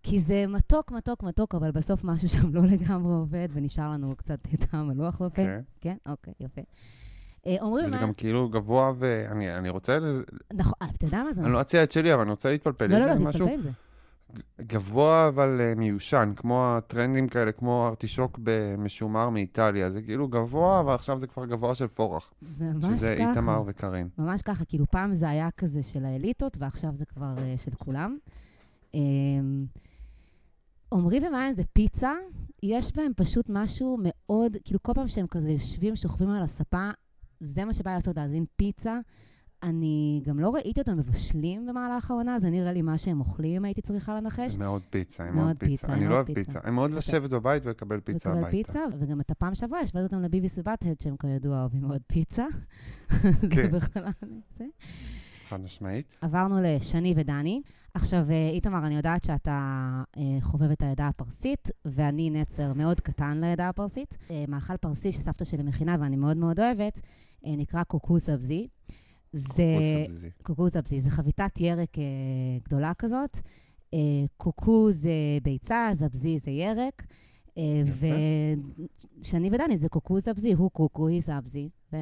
[0.07, 4.39] כי זה מתוק, מתוק, מתוק, אבל בסוף משהו שם לא לגמרי עובד, ונשאר לנו קצת
[4.59, 5.29] טעם מלוח בפה.
[5.35, 5.61] כן.
[5.81, 6.61] כן, אוקיי, יפה.
[7.47, 7.97] אה, אומרים וזה.
[7.97, 9.97] גם כאילו גבוה, ואני אני רוצה...
[10.53, 11.41] נכון, אה, אתה יודע מה זה?
[11.41, 12.87] אני לא אציע את שלי, אבל אני רוצה להתפלפל.
[12.87, 13.71] לא, לא, לא, תתפלפל עם זה.
[14.61, 19.91] גבוה אבל אה, מיושן, כמו הטרנדים כאלה, כמו ארטישוק במשומר מאיטליה.
[19.91, 22.33] זה כאילו גבוה, אבל עכשיו זה כבר גבוה של פורח.
[22.59, 23.29] ממש שזה ככה.
[23.29, 24.07] איתמר וקארין.
[24.17, 28.17] ממש ככה, כאילו פעם זה היה כזה של האליטות, ועכשיו זה כבר של כולם.
[30.93, 32.13] עמרי ומעיין זה פיצה,
[32.63, 36.89] יש בהם פשוט משהו מאוד, כאילו כל פעם שהם כזה יושבים, שוכבים על הספה,
[37.39, 38.99] זה מה שבא לעשות, להזמין פיצה.
[39.63, 43.81] אני גם לא ראיתי אותם מבשלים במהלך העונה, זה נראה לי מה שהם אוכלים, הייתי
[43.81, 44.57] צריכה לנחש.
[44.57, 45.81] מאוד פיצה, הם מאוד פיצה.
[45.81, 46.59] פיצה, אני לא אוהב פיצה.
[46.63, 48.67] הם מאוד לשבת בבית ולקבל פיצה לקבל הביתה.
[48.67, 52.45] פיצה, וגם את הפעם שעברה השווית אותם לביביס ובאט-הד, שהם כידוע אוהבים מאוד פיצה.
[53.41, 53.71] זה כן.
[53.71, 54.03] בכלל
[54.57, 54.65] זה.
[55.49, 56.05] חד משמעית.
[56.21, 57.61] עברנו לשני ודני.
[57.95, 59.59] עכשיו, אה, איתמר, אני יודעת שאתה
[60.17, 64.17] אה, חובב את העדה הפרסית, ואני נצר מאוד קטן לעדה הפרסית.
[64.31, 67.01] אה, מאכל פרסי שסבתא שלי מכינה ואני מאוד מאוד אוהבת,
[67.45, 68.67] אה, נקרא קוקו סבזי.
[69.33, 69.65] זה...
[70.43, 71.01] קוקו סבזי.
[71.01, 72.03] זה חביתת ירק אה,
[72.65, 73.37] גדולה כזאת.
[73.93, 73.99] אה,
[74.37, 75.11] קוקו זה
[75.43, 77.03] ביצה, זבזי זה ירק.
[77.57, 77.83] אה.
[79.21, 81.69] ושני ודני זה קוקו סבזי, הוא קוקו, היא סבזי.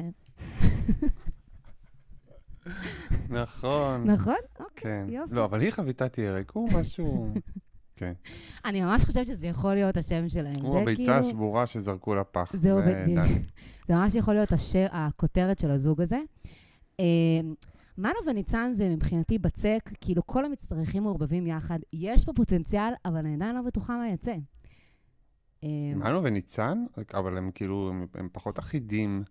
[3.28, 4.10] נכון.
[4.10, 4.34] נכון?
[4.60, 5.06] אוקיי, כן.
[5.08, 5.34] יופי.
[5.34, 7.34] לא, אבל היא חביתת ירק, הוא משהו...
[7.96, 8.12] כן.
[8.64, 10.62] אני ממש חושבת שזה יכול להיות השם שלהם.
[10.62, 12.52] הוא הביצה כאילו- השבורה שזרקו לפח.
[12.56, 13.26] זהו, זה בדיוק.
[13.88, 14.48] זה ממש יכול להיות
[14.90, 16.18] הכותרת של הזוג הזה.
[17.00, 17.04] אה,
[17.98, 21.78] מנו וניצן זה מבחינתי בצק, כאילו כל המצטרכים מעורבבים יחד.
[21.92, 24.34] יש פה פוטנציאל, אבל אני עדיין לא בטוחה מה יצא.
[25.64, 29.24] אה, מנו וניצן, אבל הם כאילו, הם פחות אחידים.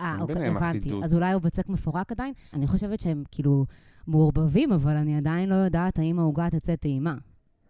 [0.00, 0.78] אה, אוקיי, הבנתי.
[0.78, 1.04] אחידות.
[1.04, 2.32] אז אולי הוא בצק מפורק עדיין?
[2.54, 3.66] אני חושבת שהם כאילו
[4.06, 7.14] מעורבבים, אבל אני עדיין לא יודעת האם העוגה תצא טעימה.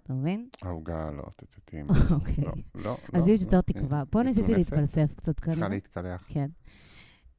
[0.02, 0.48] אתה מבין?
[0.62, 1.88] העוגה לא תצא טעימה.
[2.14, 2.44] אוקיי.
[2.44, 2.96] לא, לא.
[3.12, 3.60] אז לא, יש יותר לא.
[3.62, 4.02] תקווה.
[4.10, 4.54] פה ניסיתי.
[4.54, 5.68] להתפלסף קצת צריכה כנראה.
[5.68, 6.24] להתקלח.
[6.28, 6.46] כן.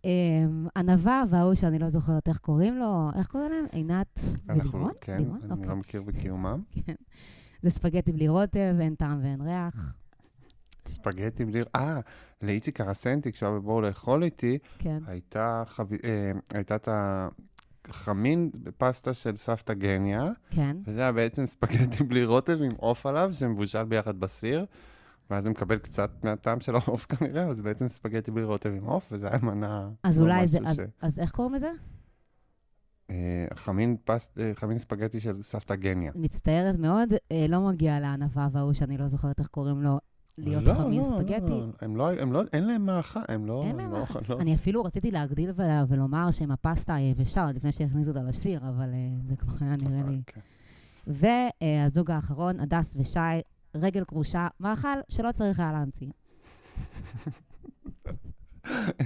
[0.04, 3.66] אמ, ענווה וההוא שאני לא זוכרת איך קוראים לו, איך קוראים להם?
[3.72, 4.92] עינת ולירון?
[5.02, 5.14] כן?
[5.14, 5.68] אני אוקיי.
[5.68, 6.62] לא מכיר בקיומם.
[6.86, 6.94] כן.
[7.62, 9.96] זה ספגטי בלי רוטב, אין טעם ואין ריח.
[10.88, 11.62] ספגטי בלי...
[11.76, 12.00] אה,
[12.42, 15.00] לאיציק הרסנטי, כשהיה בבואו לאכול איתי, כן.
[15.08, 15.94] הייתה חב...
[15.94, 16.90] אה, הייתה את
[17.88, 20.78] החמין בפסטה של סבתא גניה, כן.
[20.86, 24.66] וזה היה בעצם ספגטי בלי רוטב עם עוף עליו, שמבושל ביחד בסיר,
[25.30, 28.84] ואז זה מקבל קצת מהטעם של העוף כנראה, אבל זה בעצם ספגטי בלי רוטב עם
[28.84, 29.90] עוף, וזה היה מנה...
[30.04, 31.70] אז לא אולי זה, אז- ש- אז איך קוראים לזה?
[33.10, 34.38] אה, חמין פסט...
[34.40, 36.12] אה, חמין ספגטי של סבתא גניה.
[36.16, 40.00] מצטערת מאוד, אה, לא מגיע לענווה וההוא שאני לא זוכרת איך קוראים לו,
[40.38, 41.50] להיות לא, חמין לא, ספגטי.
[41.50, 43.64] לא, הם לא, הם לא, אין להם מאכל, הם לא...
[43.68, 44.20] אין להם לא- מאכל.
[44.30, 48.60] לא- אני אפילו רציתי להגדיל ול- ולומר שהם הפסטה היבשה, עוד לפני שהכניסו אותה לשיר,
[48.70, 50.22] אבל אה, זה כבר היה נראה לי.
[50.28, 50.42] כן.
[51.08, 53.20] והזוג האחרון, הדס ושי,
[53.76, 56.08] רגל כרושה, מאכל שלא צריך היה להמציא.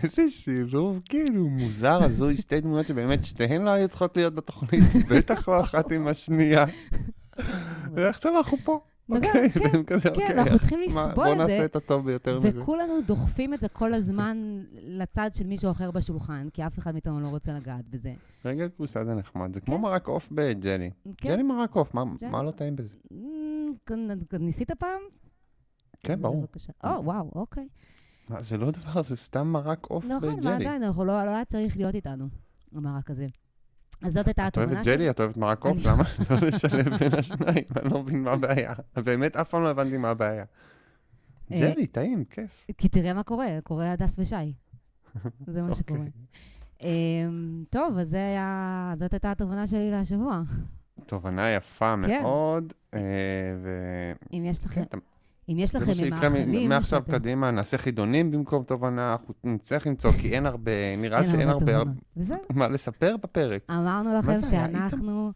[0.03, 5.49] איזה שילוב כאילו מוזר, הזוי, שתי דמויות שבאמת שתיהן לא היו צריכות להיות בתוכנית, בטח
[5.49, 6.65] לא אחת עם השנייה.
[7.93, 8.79] ועכשיו אנחנו פה,
[9.15, 9.49] אוקיי?
[9.49, 12.05] כן, והם כזה, כן, אוקיי, אנחנו צריכים מה, לסבול בוא את נעשה זה, את הטוב
[12.05, 12.61] ביותר מזה.
[12.61, 14.37] וכולנו דוחפים את זה כל הזמן
[14.73, 18.13] לצד של מישהו אחר בשולחן, כי אף אחד מאיתנו לא רוצה לגעת בזה.
[18.45, 19.81] רגל כבוסה זה נחמד, זה כמו כן.
[19.81, 20.89] מרק עוף בג'לי.
[21.17, 21.29] כן?
[21.29, 22.03] ג'לי מרק עוף, מה-.
[22.31, 22.95] מה לא טעים בזה?
[23.85, 23.91] כ-
[24.39, 24.99] ניסית פעם?
[26.03, 26.45] כן, ברור.
[26.83, 27.67] או, וואו, אוקיי.
[28.29, 30.53] מה, זה לא דבר, זה סתם מרק עוף נכון, מה בג'לי.
[30.55, 32.25] עדיין, אנחנו לא לא היה צריך להיות איתנו,
[32.75, 33.27] המרק הזה.
[34.01, 37.13] אז זאת הייתה את אוהבת ג'לי, את אוהבת מרק עוף, אני- למה לא לשלב בין
[37.19, 37.65] השניים?
[37.81, 38.73] אני לא מבין מה הבעיה.
[38.95, 40.45] באמת, אף פעם לא הבנתי מה הבעיה.
[41.51, 42.65] אה, ג'לי, טעים, כיף.
[42.77, 44.35] כי תראה מה קורה, קורה הדס ושי.
[45.47, 45.99] זה מה שקורה.
[45.99, 46.11] אוקיי.
[46.81, 48.15] אמ, טוב, אז
[48.95, 50.41] זאת הייתה התובנה שלי להשבוע.
[51.05, 52.21] תובנה יפה כן.
[52.21, 52.99] מאוד, אה.
[54.33, 54.83] אם יש לכם,
[55.53, 56.69] אם יש זה לכם מה שיקרה מ- מאכלים...
[56.69, 61.29] מעכשיו שאתם- קדימה, נעשה חידונים במקום תובנה, אנחנו נצטרך למצוא, כי אין הרבה, נראה אין
[61.29, 61.83] שאין הרבה.
[62.15, 62.37] בסדר.
[62.55, 63.61] מה לספר בפרק.
[63.69, 64.49] אמרנו לכם זה?
[64.49, 65.31] שאנחנו,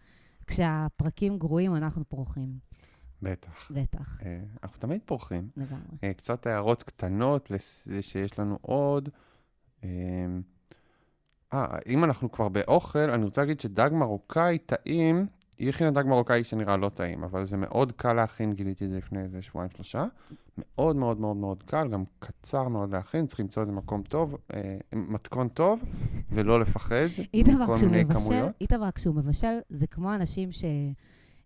[0.47, 2.49] כשהפרקים גרועים, אנחנו פורחים.
[3.21, 3.71] בטח.
[3.71, 5.47] בטח, אה, אנחנו תמיד פורחים.
[5.57, 5.81] לגמרי.
[6.03, 7.51] אה, קצת הערות קטנות
[8.01, 9.09] שיש לנו עוד.
[9.83, 9.89] אה,
[11.53, 16.43] אה, אם אנחנו כבר באוכל, אני רוצה להגיד שדג מרוקאי טעים היא הכינה דג מרוקאי
[16.43, 20.05] שנראה לא טעים, אבל זה מאוד קל להכין, גיליתי את זה לפני איזה שבועיים שלושה.
[20.57, 24.77] מאוד מאוד מאוד מאוד קל, גם קצר מאוד להכין, צריך למצוא איזה מקום טוב, אה,
[24.93, 25.79] מתכון טוב,
[26.31, 28.45] ולא לפחד, איתמר, כשהוא מבשל.
[28.61, 30.65] איתמר, כשהוא מבשל, זה כמו אנשים ש...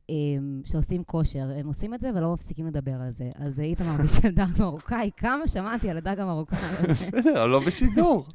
[0.10, 3.32] אמ, שעושים כושר, הם עושים את זה ולא מפסיקים לדבר על זה.
[3.36, 6.88] אז איתמר בישל דג מרוקאי, כמה שמעתי על הדג המרוקאי הזה.
[6.88, 8.26] בסדר, לא בשידור.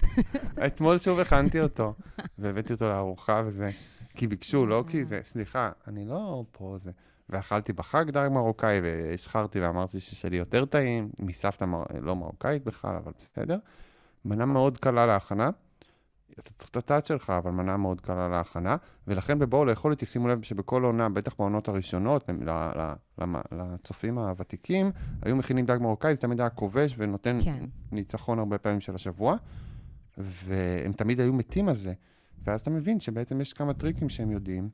[0.66, 1.94] אתמול שוב הכנתי אותו,
[2.38, 3.70] והבאתי אותו לארוחה וזה,
[4.14, 6.90] כי ביקשו, לא כי זה, סליחה, אני לא פה זה.
[7.28, 11.82] ואכלתי בחג דג מרוקאי, והשחרתי ואמרתי ששלי יותר טעים, מסבתא מר...
[12.00, 13.58] לא מרוקאית בכלל, אבל בסדר.
[14.24, 15.50] מנה מאוד קלה להכנה.
[16.38, 20.28] אתה צריך את הטאט שלך, אבל מנה מאוד קלה להכנה, ולכן בבואו לאכול איתי, שימו
[20.28, 22.30] לב שבכל עונה, בטח בעונות הראשונות,
[23.52, 24.90] לצופים הוותיקים,
[25.22, 27.64] היו מכינים דג מרוקאי, זה תמיד היה כובש ונותן כן.
[27.92, 29.36] ניצחון הרבה פעמים של השבוע,
[30.18, 31.92] והם תמיד היו מתים על זה.
[32.44, 34.68] ואז אתה מבין שבעצם יש כמה טריקים שהם יודעים,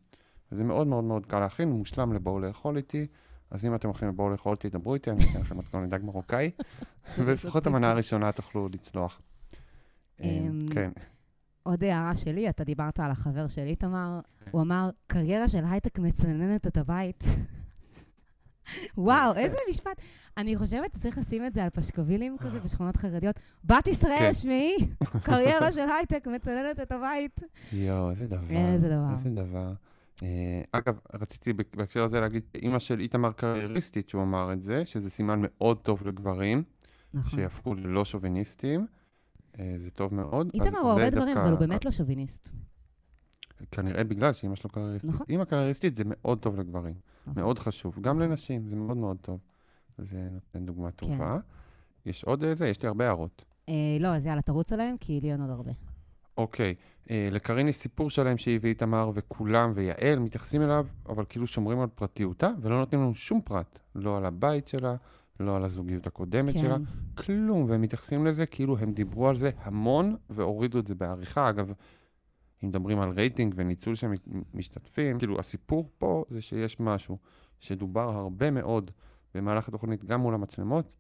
[0.52, 3.07] וזה מאוד מאוד מאוד קל להכין, מושלם לבואו לאכול איתי.
[3.50, 6.50] אז אם אתם הולכים לבואו לאכול איתי, דברו איתי, אני אתן לכם מתכון לדג מרוקאי,
[7.24, 9.20] ולפחות המנה הראשונה תוכלו לצלוח.
[10.20, 10.90] אמ, כן.
[11.62, 16.66] עוד הערה שלי, אתה דיברת על החבר של איתמר, הוא אמר, קריירה של הייטק מצננת
[16.66, 17.24] את הבית.
[18.98, 20.00] וואו, איזה משפט.
[20.37, 23.37] אני חושבת שצריך לשים את זה על פשקווילים כזה בשכונות חרדיות.
[23.64, 24.33] בת ישראל, כן.
[24.33, 24.76] שמעי,
[25.26, 27.40] קריירה של הייטק מצננת את הבית.
[27.72, 28.57] יואו, איזה דבר.
[28.57, 29.12] איזה דבר.
[29.12, 29.72] איזה דבר.
[30.22, 35.11] אה, אגב, רציתי בהקשר הזה להגיד, אימא של איתמר קרייריסטית, שהוא אמר את זה, שזה
[35.11, 36.62] סימן מאוד טוב לגברים,
[37.14, 37.38] נכון.
[37.38, 38.87] שיהפכו ללא שוביניסטים.
[39.59, 40.50] אה, זה טוב מאוד.
[40.54, 42.48] איתמר הוא הרבה דברים, אבל הוא באמת לא שוביניסט.
[43.71, 45.11] כנראה בגלל שאימא שלו קרייריסטית.
[45.11, 45.27] נכון.
[45.29, 46.94] אימא קרייריסטית זה מאוד טוב לגברים.
[47.27, 47.42] נכון.
[47.42, 47.99] מאוד חשוב.
[48.01, 49.38] גם לנשים, זה מאוד מאוד טוב.
[49.99, 51.07] זה נותן דוגמה כן.
[51.07, 51.38] טובה.
[52.07, 52.68] יש עוד איזה?
[52.68, 53.44] יש לי הרבה הערות.
[53.68, 55.73] אה, לא, אז יאללה, תרוץ עליהם, כי לי אין עוד הרבה.
[56.37, 56.75] אוקיי,
[57.11, 61.88] אה, לקרין יש סיפור שלם שהיא ואיתמר וכולם ויעל מתייחסים אליו, אבל כאילו שומרים על
[61.94, 63.79] פרטיותה ולא נותנים לנו שום פרט.
[63.94, 64.97] לא על הבית שלה,
[65.40, 66.83] לא על הזוגיות הקודמת שלה, כן.
[67.14, 71.49] כלום, והם מתייחסים לזה כאילו הם דיברו על זה המון והורידו את זה בעריכה.
[71.49, 71.73] אגב,
[72.64, 74.07] אם מדברים על רייטינג וניצול של
[74.55, 77.18] משתתפים, כאילו הסיפור פה זה שיש משהו
[77.61, 78.90] שדובר הרבה מאוד
[79.35, 80.92] במהלך התוכנית, גם מול המצלמות,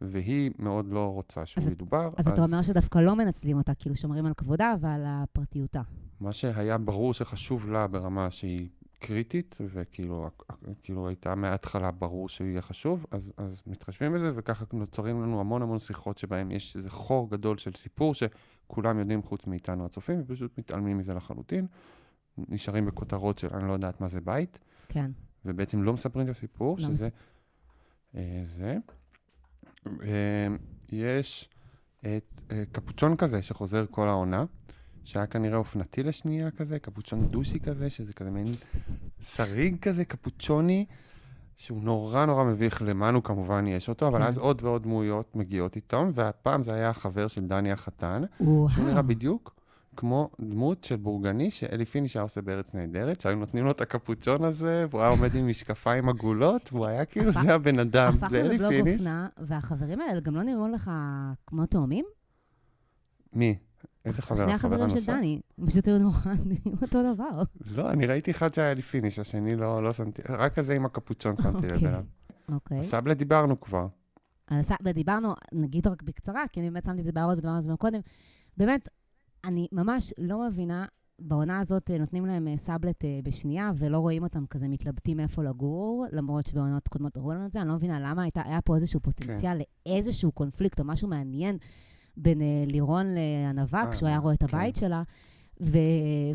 [0.00, 2.10] והיא מאוד לא רוצה שהוא אז- ידובר.
[2.16, 5.80] אז אתה אומר שדווקא לא מנצלים אותה, כאילו שומרים על כבודה ועל פרטיותה.
[6.20, 8.68] מה שהיה ברור שחשוב לה ברמה שהיא
[8.98, 10.28] קריטית, וכאילו
[10.82, 15.62] כאילו הייתה מההתחלה ברור שהוא יהיה חשוב, אז, אז מתחשבים בזה, וככה נוצרים לנו המון
[15.62, 18.14] המון שיחות שבהם יש איזה חור גדול של סיפור
[18.70, 21.66] שכולם יודעים חוץ מאיתנו הצופים, ופשוט מתעלמים מזה לחלוטין.
[22.38, 25.10] נשארים בכותרות של אני לא יודעת מה זה בית, כן.
[25.44, 27.08] ובעצם לא מספרים את הסיפור, לא שזה...
[28.14, 28.76] אה, זה.
[30.02, 30.46] אה,
[30.92, 31.48] יש
[32.00, 34.44] את אה, קפוצ'ון כזה שחוזר כל העונה,
[35.04, 38.54] שהיה כנראה אופנתי לשנייה כזה, קפוצ'ון דושי כזה, שזה כזה מעין
[39.22, 40.86] שריג כזה, קפוצ'וני,
[41.60, 44.24] שהוא נורא נורא מביך למנו כמובן יש אותו, אבל כן.
[44.24, 48.22] אז עוד ועוד דמויות מגיעות איתם, והפעם זה היה החבר של דני החתן.
[48.38, 49.54] שהוא נראה בדיוק
[49.96, 54.44] כמו דמות של בורגני שאלי פיניש היה עושה בארץ נהדרת, שהיו נותנים לו את הקפוצ'ון
[54.44, 58.40] הזה, והוא היה עומד עם משקפיים עגולות, והוא היה כאילו, זה הבן אדם, הפכנו זה
[58.40, 58.94] אלי לבלוג פיניש.
[58.94, 60.90] אופנה, והחברים האלה גם לא נראו לך
[61.46, 62.04] כמו תאומים?
[63.32, 63.58] מי?
[64.04, 64.36] איזה חבר?
[64.36, 65.12] שני החבר החברים של?
[65.12, 66.16] דני, פשוט היו נורא
[66.82, 67.42] אותו דבר.
[67.70, 71.36] לא, אני ראיתי אחד שהיה אלי פיניש, השני לא לא שמתי, רק הזה עם הקפוצ'ון
[71.36, 71.88] שמתי לב אוקיי.
[71.88, 72.04] אליו.
[72.52, 72.84] אוקיי.
[72.84, 73.86] סבבה דיברנו כבר.
[74.46, 77.62] על הסבתא, ודיברנו, נגיד רק בקצרה, כי אני באמת שמתי את זה בהערות ודיברנו על
[77.62, 78.00] זה קודם.
[78.56, 78.88] באמת,
[79.44, 80.86] אני ממש לא מבינה,
[81.18, 85.42] בעונה הזאת אה, נותנים להם אה, סאבלט אה, בשנייה, ולא רואים אותם כזה מתלבטים איפה
[85.42, 88.76] לגור, למרות שבעונות קודמות הראו לנו את זה, אני לא מבינה למה הייתה, היה פה
[88.76, 91.58] איזשהו פוטנציאל לאיזשהו קונפליקט או משהו מעניין
[92.22, 94.56] בין אה, לירון לענווה, אה, כשהוא היה רואה את כן.
[94.56, 95.02] הבית שלה.
[95.62, 95.78] ו-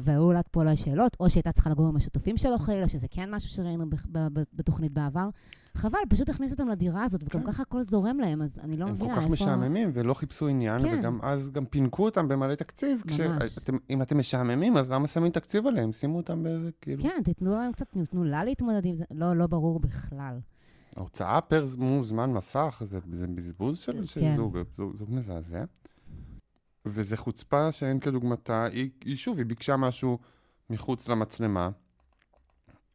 [0.02, 3.36] והיו לה פה אולי שאלות, או שהייתה צריכה לגור עם השותפים שלו חלילה, שזה כן
[3.36, 5.30] משהו שראינו ב- ב- ב- בתוכנית בעבר.
[5.76, 7.52] חבל, פשוט הכניסו אותם לדירה הזאת, וגם כן.
[7.52, 9.34] ככה הכל זורם להם, אז אני לא הם כל מבינה כך איפה...
[9.34, 11.00] משעממים ולא חיפשו עניין, כן.
[11.00, 13.02] וגם אז גם פינקו אותם במלא תקציב.
[13.06, 13.44] ממש.
[13.44, 15.92] כשאתם- אם אתם משעממים, אז למה שמים תקציב עליהם?
[15.94, 17.04] שימו אותם באיזה, כאילו...
[17.04, 20.40] כן, תיתנו להם קצת, תנו לה להתמודד עם זה, לא, לא ברור בכלל.
[20.96, 21.66] ההוצאה פר
[22.04, 24.36] זמן מסך, זה, זה בזבוז של, של כן.
[24.36, 25.64] זוג, זוג, זוג מזעזע.
[26.86, 28.66] וזה חוצפה שאין כדוגמתה.
[28.66, 30.18] היא, היא שוב, היא ביקשה משהו
[30.70, 31.70] מחוץ למצלמה,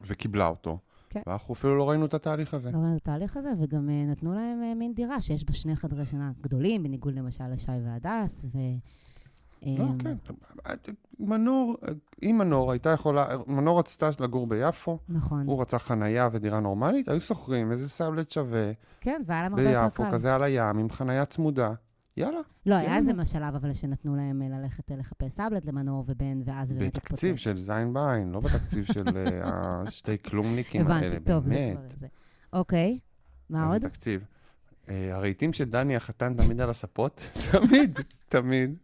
[0.00, 0.78] וקיבלה אותו.
[1.10, 1.22] כן.
[1.26, 2.70] ואנחנו אפילו לא ראינו את התהליך הזה.
[2.70, 5.76] לא ראינו את התהליך הזה, וגם uh, נתנו להם uh, מין דירה שיש בה שני
[5.76, 8.58] חדרי שינה גדולים, בניגוד למשל לשי והדס, ו...
[9.66, 10.14] לא, אמ, כן.
[11.20, 11.76] מנור,
[12.22, 15.46] אם מנור הייתה יכולה, מנור רצתה לגור ביפו, נכון.
[15.46, 19.84] הוא רצה חנייה ודירה נורמלית, היו שוכרים איזה סאבלט שווה כן, והיה להם הרבה יותר
[19.84, 20.12] ביפו, קל.
[20.12, 21.72] כזה על הים, עם חנייה צמודה.
[22.16, 22.40] יאללה.
[22.66, 23.26] לא, היה איזה לנו.
[23.26, 27.12] שלב אבל שנתנו להם אה, ללכת אה, לחפש סאבלט למנור ובן, ואז באמת התפוצץ.
[27.12, 32.10] בתקציב של זין בעין, לא בתקציב של אה, השתי כלומניקים האלה, הבנתי, טוב, זה באמת.
[32.52, 32.98] אוקיי,
[33.50, 33.88] מה עוד?
[33.88, 34.24] תקציב.
[34.88, 37.20] הרהיטים של דני החתן תמיד על הספות,
[37.52, 38.76] תמיד, תמיד.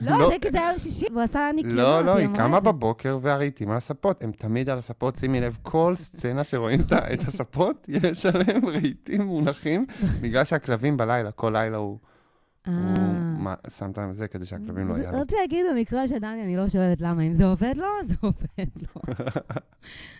[0.00, 0.28] לא, לא.
[0.28, 2.60] זה כי זה היה שישי, והוא עשה ניקיונות, לא, לא, היא קמה.
[2.60, 6.80] בבוקר והרהיטים על הספות, הם תמיד על הספות, שימי לב, כל סצנה שרואים
[7.12, 9.86] את הספות, יש עליהם רהיטים מונחים,
[10.20, 11.98] בגלל שהכלבים בלילה, כל לילה הוא
[12.68, 12.72] אה.
[12.72, 13.08] הוא
[13.38, 15.18] מה- שם את זה כדי שהכלבים לא יעלו.
[15.18, 17.22] רוצה להגיד, במקרה של דני, אני לא שואלת למה.
[17.22, 19.02] אם זה עובד לו, זה עובד לו.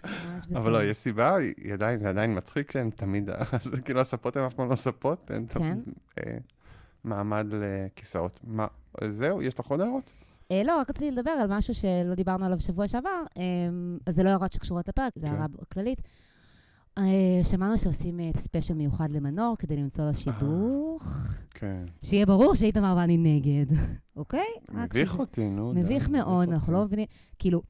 [0.05, 0.85] ממש אבל לא.
[0.85, 1.37] יש סיבה,
[2.01, 3.31] זה עדיין מצחיק שהם תמיד,
[3.85, 5.59] כאילו הספות הן אף פעם לא ספות, הן כן.
[5.59, 5.79] תמיד
[6.19, 6.39] אה,
[7.05, 8.41] מעמד לכיסאות.
[9.09, 10.11] זהו, יש לך עוד הערות?
[10.51, 13.43] אה, לא, רק רציתי לדבר על משהו שלא דיברנו עליו שבוע שעבר, אה,
[14.07, 15.33] אז זה לא הערות שקשורות לפרק, זה כן.
[15.33, 16.03] הערה כללית.
[16.99, 21.29] אה, שמענו שעושים אה, ספיישל מיוחד למנור כדי למצוא לו שידוך.
[21.51, 21.85] כן.
[22.03, 23.77] שיהיה ברור שאיתמר ואני נגד,
[24.17, 24.47] אוקיי?
[24.71, 25.73] מביך אותי, נו.
[25.75, 26.85] מביך מאוד, אנחנו לא.
[26.85, 27.07] מבינים.
[27.39, 27.63] כאילו,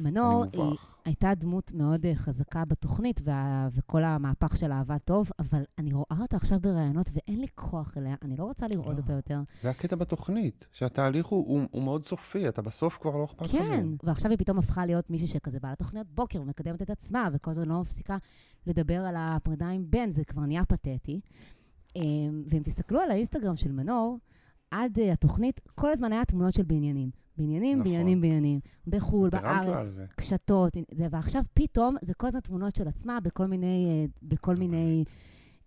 [0.00, 0.76] מנור היא.
[1.08, 6.16] הייתה דמות מאוד אה, חזקה בתוכנית, וה- וכל המהפך שלה עבד טוב, אבל אני רואה
[6.20, 9.00] אותה עכשיו בראיונות ואין לי כוח אליה, אני לא רוצה לראות לא.
[9.00, 9.40] אותה יותר.
[9.62, 13.50] זה הקטע בתוכנית, שהתהליך הוא, הוא, הוא מאוד סופי, אתה בסוף כבר לא אכפת לך.
[13.50, 13.96] כן, מהם.
[14.02, 17.64] ועכשיו היא פתאום הפכה להיות מישהי שכזה באה לתוכניות בוקר ומקדמת את עצמה, וכל הזמן
[17.68, 18.16] לא מפסיקה
[18.66, 21.20] לדבר על הפרידה עם בן, זה כבר נהיה פתטי.
[21.96, 22.02] אה,
[22.46, 24.18] ואם תסתכלו על האינסטגרם של מנור,
[24.70, 27.10] עד אה, התוכנית, כל הזמן היה תמונות של בניינים.
[27.38, 27.92] בניינים, נכון.
[27.92, 28.60] בניינים, בניינים.
[28.86, 29.98] בחו"ל, בארץ.
[30.16, 35.04] קשתות, זה, ועכשיו פתאום זה כל הזמן תמונות של עצמה בכל מיני, אה, בכל מיני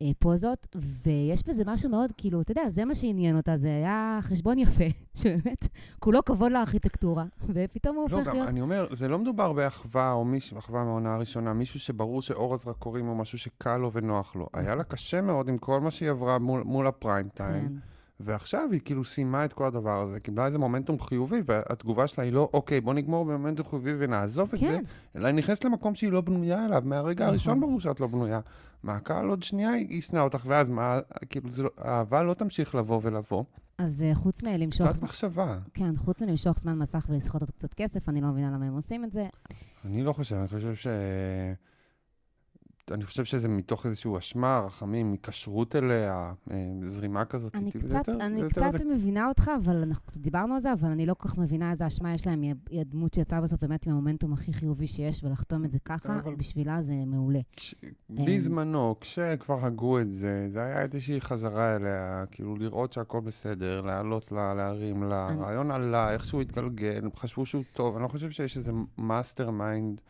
[0.01, 4.19] אה, פוזות, ויש בזה משהו מאוד, כאילו, אתה יודע, זה מה שעניין אותה, זה היה
[4.21, 4.83] חשבון יפה,
[5.19, 5.67] שבאמת,
[5.99, 8.49] כולו כבוד לארכיטקטורה, ופתאום הוא לא, הופך גם, להיות...
[8.49, 13.05] אני אומר, זה לא מדובר באחווה או מישהו, אחווה מהעונה הראשונה, מישהו שברור שאור הזרקורים
[13.05, 14.47] הוא משהו שקל לו ונוח לו.
[14.53, 17.73] היה לה קשה מאוד עם כל מה שהיא עברה מול, מול הפריים טיים, כן.
[18.23, 22.33] ועכשיו היא כאילו סיימה את כל הדבר הזה, קיבלה איזה מומנטום חיובי, והתגובה שלה היא
[22.33, 24.83] לא, אוקיי, בוא נגמור במומנטום חיובי ונעזוב את זה, כן,
[25.15, 27.33] אלא היא נכנסת למקום שהיא לא בנויה אליו, מהרגע נכון.
[27.33, 28.39] הראשון ברור שאת לא בנויה.
[28.83, 33.43] מהקהל עוד שנייה שנאה אותך, ואז מה, כאילו, לא, האהבה לא תמשיך לבוא ולבוא.
[33.77, 34.87] אז אה, חוץ מלמשוך...
[34.87, 35.57] קצת מחשבה.
[35.73, 39.03] כן, חוץ מלמשוך זמן מסך ולסחוט אותו קצת כסף, אני לא מבינה למה הם עושים
[39.03, 39.27] את זה.
[39.85, 40.87] אני לא חושב, אני חושב ש...
[42.91, 47.55] אני חושב שזה מתוך איזושהי אשמה, רחמים, היקשרות אליה, אה, זרימה כזאת.
[47.55, 50.53] אני זה קצת, יותר- זה אני יותר קצת איזה- מבינה אותך, אבל אנחנו קצת דיברנו
[50.53, 52.41] על זה, אבל אני לא כל כך מבינה איזה אשמה יש להם.
[52.41, 56.35] היא- הדמות שיצאה בסוף באמת עם המומנטום הכי חיובי שיש, ולחתום את זה ככה, אבל-
[56.35, 57.39] בשבילה זה מעולה.
[57.55, 63.19] כש- אמ, בזמנו, כשכבר הגו את זה, זה היה איזושהי חזרה אליה, כאילו לראות שהכל
[63.19, 68.07] בסדר, לעלות לה, להרים לה, אני- הרעיון עלה, איכשהו התגלגל, חשבו שהוא טוב, אני לא
[68.07, 70.01] חושב שיש איזה mastermind.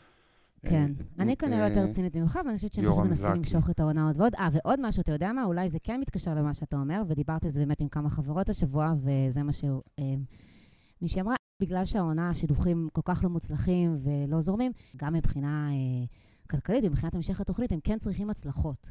[0.66, 0.92] כן.
[1.20, 3.34] אני כנראה יותר אה, רצינית ממך, ואני חושבת שהם פשוט מנסים.
[3.36, 4.36] למשוך את העונה עוד ועוד.
[4.36, 5.44] אה, ועוד משהו, אתה יודע מה?
[5.44, 8.94] אולי זה כן מתקשר למה שאתה אומר, ודיברתי על זה באמת עם כמה חברות השבוע,
[9.04, 11.36] וזה מה שמישהי אמרה.
[11.62, 16.06] בגלל שהעונה, השידוכים כל כך לא מוצלחים ולא זורמים, גם מבחינה אה,
[16.50, 18.90] כלכלית ומבחינת המשך התוכנית, הם כן צריכים הצלחות.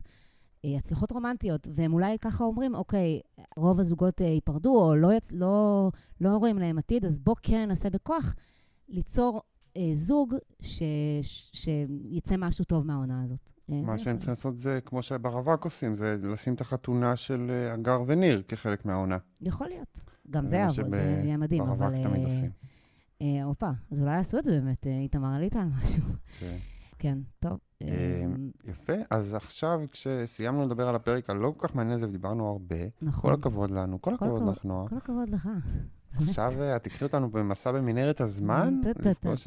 [0.64, 3.20] אה, הצלחות רומנטיות, והם אולי ככה אומרים, אוקיי,
[3.56, 5.33] רוב הזוגות אה, ייפרדו, או לא, יצ...
[5.33, 8.35] לא, לא רואים להם עתיד, אז בוא כן ננסה בכוח
[8.88, 9.42] ליצור
[9.81, 10.83] אה, זוג ש...
[11.23, 11.69] ש...
[12.12, 13.38] שיצא משהו טוב מהעונה הזאת.
[13.71, 17.73] אה, מה שהם צריכים לעשות זה, כמו שברווק עושים, זה לשים את החתונה של אה,
[17.73, 19.19] הגר וניר כחלק מהעונה.
[19.40, 20.01] יכול להיות.
[20.31, 21.77] גם זה מה יעבוד, זה יהיה מדהים, אבל...
[21.77, 22.51] ברווק תמיד עושים.
[23.23, 26.03] אה, הופה, אז אולי יעשו את זה באמת, איתמר, עלית על משהו.
[26.38, 26.57] כן.
[26.99, 27.59] כן, טוב.
[28.64, 33.07] יפה, אז עכשיו כשסיימנו לדבר על הפרק הלא כל כך מעניין הזה ודיברנו הרבה, כל
[33.07, 33.35] נכון.
[33.35, 34.49] הכבוד לנו, כל הכבוד.
[34.49, 34.88] לך, נועה.
[34.88, 35.49] כל הכבוד לך.
[36.16, 39.46] עכשיו אה, את תקחי אותנו במסע במנהרת הזמן, לפגוש.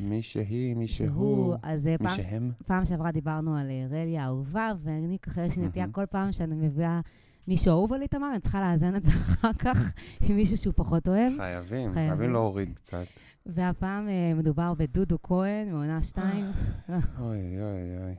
[0.00, 2.50] מי שהיא, מי שהוא, אה, מי פעם- שהם.
[2.66, 5.86] פעם שעברה דיברנו על אה, רלי האהובה, ואני ככה יש נטייה.
[5.92, 7.00] כל פעם שאני מביאה
[7.48, 9.92] מישהו אהוב על איתמר, אני צריכה לאזן את זה אחר כך
[10.28, 11.32] עם מישהו שהוא פחות אוהב.
[11.36, 12.32] חייבים, חייבים.
[12.32, 13.04] להוריד קצת.
[13.46, 16.44] והפעם מדובר בדודו כהן, מעונה שתיים.
[16.88, 18.14] אוי, אוי, אוי.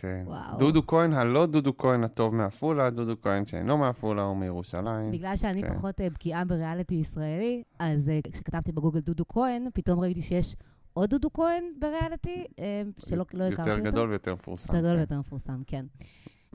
[0.00, 0.22] כן.
[0.26, 0.58] וואו.
[0.58, 5.10] דודו כהן, הלא דודו כהן הטוב מעפולה, דודו כהן שאינו מעפולה הוא מירושלים.
[5.10, 5.74] בגלל שאני כן.
[5.74, 10.56] פחות אה, בקיאה בריאליטי ישראלי, אז אה, כשכתבתי בגוגל דודו כהן, פתאום ראיתי שיש
[10.92, 13.70] עוד דודו כהן בריאליטי, אה, שלא לא הכרתי אותו.
[13.70, 14.72] יותר גדול ויותר מפורסם.
[14.72, 14.98] יותר גדול כן.
[14.98, 15.86] ויותר מפורסם, כן.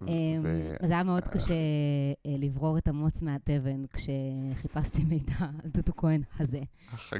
[0.01, 0.45] ו- אמ,
[0.79, 1.53] אז היה מאוד קשה
[2.25, 6.61] אה, לברור את המוץ מהתבן כשחיפשתי מידע על דודו כהן הזה.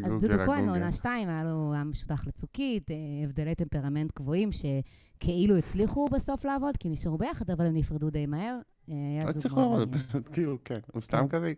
[0.05, 0.65] אז דודו כהן.
[0.65, 6.77] מעונה שתיים, היה לו, היה משותח לצוקית, אה, הבדלי טמפרמנט גבוהים שכאילו הצליחו בסוף לעבוד,
[6.77, 8.59] כי נשארו ביחד, אבל הם נפרדו די מהר.
[8.89, 10.07] אה, היה לא זוג מאוד מעניין.
[10.07, 10.79] פשוט כאילו, כן.
[10.93, 11.53] הוא סתם כזה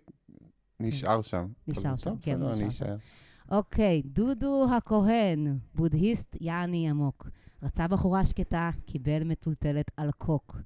[0.79, 1.47] נשאר שם.
[1.67, 2.95] נשאר שם, כן, נשאר שם.
[3.51, 7.29] אוקיי, דודו הכהן, בודהיסט יעני עמוק.
[7.63, 10.57] רצה בחורה שקטה, קיבל מטולטלת על קוק.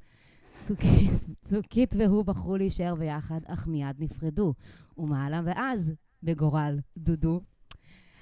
[0.66, 4.53] צוקית, צוקית והוא בחרו להישאר ביחד, אך מיד נפרדו.
[4.97, 5.93] ומעלה ואז,
[6.24, 7.41] בגורל דודו,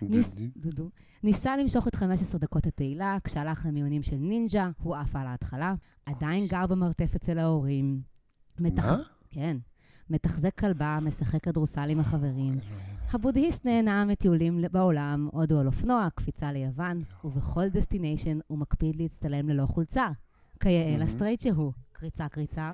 [0.01, 0.89] ניס, דודו,
[1.23, 5.75] ניסה למשוך את 15 דקות התהילה, כשהלך למיונים של נינג'ה, הוא עף על ההתחלה,
[6.05, 8.01] עדיין גר במרתף אצל ההורים.
[8.59, 9.03] מה?
[9.29, 9.57] כן.
[10.09, 12.59] מתחזק כלבה, משחק כדורסל עם החברים.
[13.13, 19.65] הבודהיסט נהנה מטיולים בעולם, הודו על אופנוע, קפיצה ליוון, ובכל destination הוא מקפיד להצטלם ללא
[19.65, 20.07] חולצה.
[20.59, 20.97] כיאה.
[20.97, 22.71] לסטרייט שהוא, קריצה קריצה.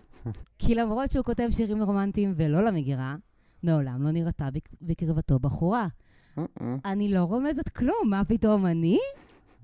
[0.59, 3.15] כי למרות שהוא כותב שירים רומנטיים ולא למגירה,
[3.63, 5.87] מעולם לא נראתה בק- בקרבתו בחורה.
[6.85, 8.99] אני לא רומזת כלום, מה פתאום אני?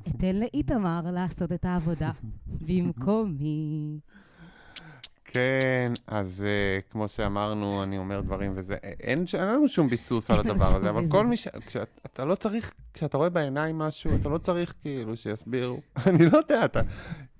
[0.08, 2.12] אתן לאיתמר לעשות את העבודה
[2.62, 4.00] במקומי.
[5.26, 9.88] כן, אז uh, כמו שאמרנו, אני אומר דברים וזה, אה, אין, ש- אין לנו שום
[9.88, 11.08] ביסוס על הדבר הזה, אבל.
[11.10, 11.48] כל מי ש...
[11.66, 15.80] כשאת, אתה לא צריך, כשאתה רואה בעיניים משהו, אתה לא צריך כאילו שיסבירו.
[16.08, 16.82] אני לא יודע, אתה...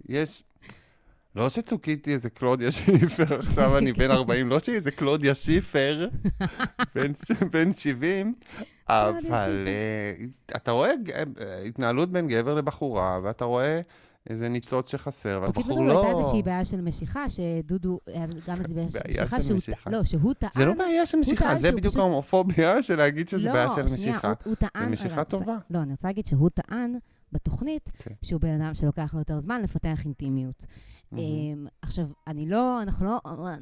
[0.10, 0.44] יש...
[1.36, 6.08] לא שצוקיתי איזה קלודיה שיפר, עכשיו אני בן 40, לא שאיזה קלודיה שיפר,
[6.96, 7.12] בן,
[7.52, 8.34] בן 70,
[8.90, 10.26] אבל אה,
[10.56, 13.82] אתה רואה אה, התנהלות בין גבר לבחורה, ואתה רואה
[14.30, 16.02] איזה ניצוץ שחסר, והבחור לא...
[16.04, 19.90] הייתה איזושהי בעיה של משיכה, שדודו, היה גם איזו בעיה של משיכה, שהוא- משיכה?
[19.90, 20.50] לא, שהוא טען...
[20.56, 24.12] זה לא בעיה של משיכה, זה בדיוק ההומופוביה של להגיד שזה בעיה של לא, שנייה,
[24.14, 24.34] משיכה.
[24.46, 24.70] הוא, טען...
[24.86, 25.58] זה משיכה טובה.
[25.70, 26.96] לא, אני רוצה להגיד שהוא טען
[27.32, 28.12] בתוכנית כן.
[28.22, 30.66] שהוא בן אדם שלוקח לו יותר זמן לפתח אינטימיות.
[31.18, 33.20] אמ, עכשיו, אני לא, אנחנו לא,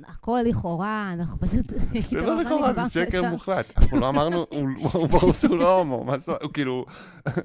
[0.07, 1.67] הכל לכאורה, אנחנו פשוט...
[1.67, 3.29] זה לא איתמר, לכאורה, זה שקר?
[3.29, 3.65] מוחלט.
[3.77, 4.45] אנחנו לא אמרנו,
[4.93, 6.85] הוא ברור שהוא לא הומו, מה זה, הוא כאילו,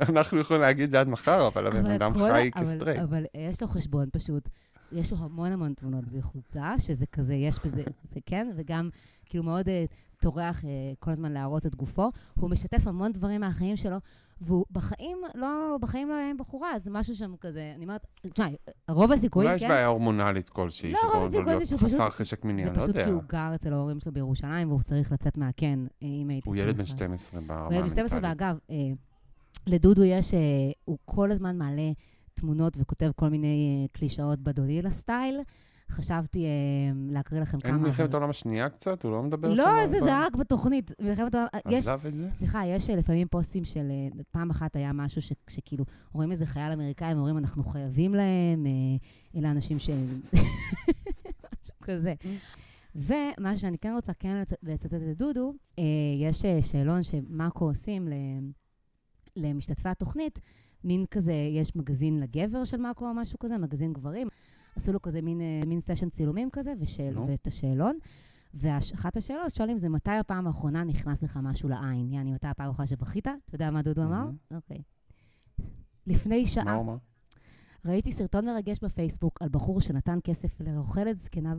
[0.08, 2.98] אנחנו יכולים להגיד זה עד מחר, אבל הבן אדם חי כסטרייט.
[2.98, 4.48] אבל יש לו חשבון פשוט,
[4.92, 7.82] יש לו המון המון תמונות בחולצה, שזה כזה, יש בזה,
[8.14, 8.88] זה כן, וגם
[9.26, 9.84] כאילו מאוד אה,
[10.20, 12.10] טורח אה, כל הזמן להראות את גופו.
[12.34, 13.96] הוא משתף המון דברים מהחיים שלו,
[14.40, 18.46] והוא בחיים לא, בחיים לא היה עם בחורה, זה משהו שם כזה, אני אומרת, תשמע,
[18.90, 19.68] רוב הסיכויים, אולי יש כן?
[19.68, 22.94] בעיה הורמונלית כלשהי, לא, רוב הסיכויים שהוא פשוט- חסר חשק מיני, זה אני לא פשוט
[22.96, 23.04] יודע.
[23.04, 26.56] כי הוא גר אצל ההורים שלו בירושלים, והוא צריך לצאת מהקן, אה, אם הייתי הוא
[26.56, 26.96] ילד בן צריכה.
[26.96, 28.40] 12 ברמה הוא ילד בן 12, המנטלית.
[28.42, 28.76] ואגב, אה,
[29.66, 30.38] לדודו יש, אה,
[30.84, 31.92] הוא כל הזמן מעלה
[32.34, 33.46] תמונות וכותב כל מיני
[33.82, 35.40] אה, קלישאות בדולילה סטייל.
[35.92, 36.48] חשבתי אה,
[37.10, 37.82] להקריא לכם אין כמה...
[37.82, 39.02] מלחמת העולם השנייה קצת?
[39.04, 39.62] הוא לא מדבר שם?
[39.62, 40.92] לא, זה זה היה רק בתוכנית.
[41.00, 41.48] מלחמת העולם...
[41.70, 42.28] יש, עזב את זה?
[42.38, 43.88] סליחה, יש אה, לפעמים פוסטים של...
[43.90, 48.14] אה, פעם אחת היה משהו ש- שכאילו, רואים איזה חייל אמריקאי, הם אומרים, אנחנו חייבים
[48.14, 49.90] להם, אה, אלה אנשים ש...
[51.62, 52.14] משהו כזה.
[52.94, 55.84] ומה שאני כן רוצה כן לצ- לצטט את דודו, אה,
[56.20, 58.12] יש אה, שאלון שמאקו עושים ל-
[59.36, 60.40] למשתתפי התוכנית,
[60.84, 64.28] מין כזה, יש מגזין לגבר של מאקו או משהו כזה, מגזין גברים.
[64.76, 67.28] עשו לו כזה מין, אה, מין סשן צילומים כזה, ושאל, נו.
[67.28, 67.98] ואת השאלון.
[68.54, 72.12] ואחת השאלות שואלים זה, מתי הפעם האחרונה נכנס לך משהו לעין?
[72.12, 73.26] יעני, מתי הפעם האחרונה שבכית?
[73.26, 74.24] אתה יודע מה דודו אמר?
[74.54, 74.82] אוקיי.
[76.06, 76.96] לפני מה שעה הוא אמר?
[77.84, 81.54] ראיתי סרטון מרגש בפייסבוק על בחור שנתן כסף לרוכלת זקנה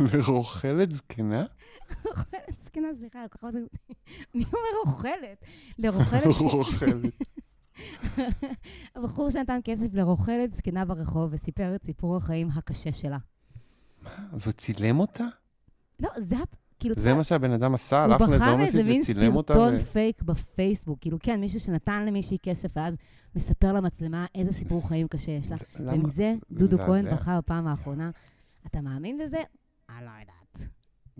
[0.00, 1.46] לרוכלת זקנה?
[2.06, 3.54] רוכלת זקנה, סליחה, כל כך.
[4.34, 5.44] מי אומר רוכלת?
[5.78, 6.50] לרוכלת זקנה.
[6.50, 7.14] רוכלת.
[8.96, 13.18] הבחור שנתן כסף לרוכלת זקנה ברחוב וסיפר את סיפור החיים הקשה שלה.
[14.46, 15.24] וצילם אותה?
[16.00, 16.42] לא, זה ה...
[16.78, 18.04] כאילו, זה מה שהבן אדם עשה?
[18.04, 19.54] הוא הלך בחר לאיזה איזה מין וצילם אותה?
[19.54, 20.98] סרטון ו- פייק בפייסבוק.
[21.00, 22.96] כאילו, כן, מישהו שנתן למישהי כסף ואז
[23.36, 25.56] מספר למצלמה איזה סיפור חיים קשה יש לה.
[25.78, 27.12] ומזה זה דודו כהן.
[27.12, 28.10] בחר בפעם האחרונה.
[28.66, 29.38] אתה מאמין בזה?
[29.90, 30.70] אני לא יודעת.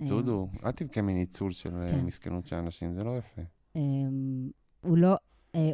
[0.08, 2.04] דודו, אל תבכה מניצול של אה, כן.
[2.04, 3.42] מסכנות של אנשים, זה לא יפה.
[3.76, 5.16] אמ, הוא לא, אה,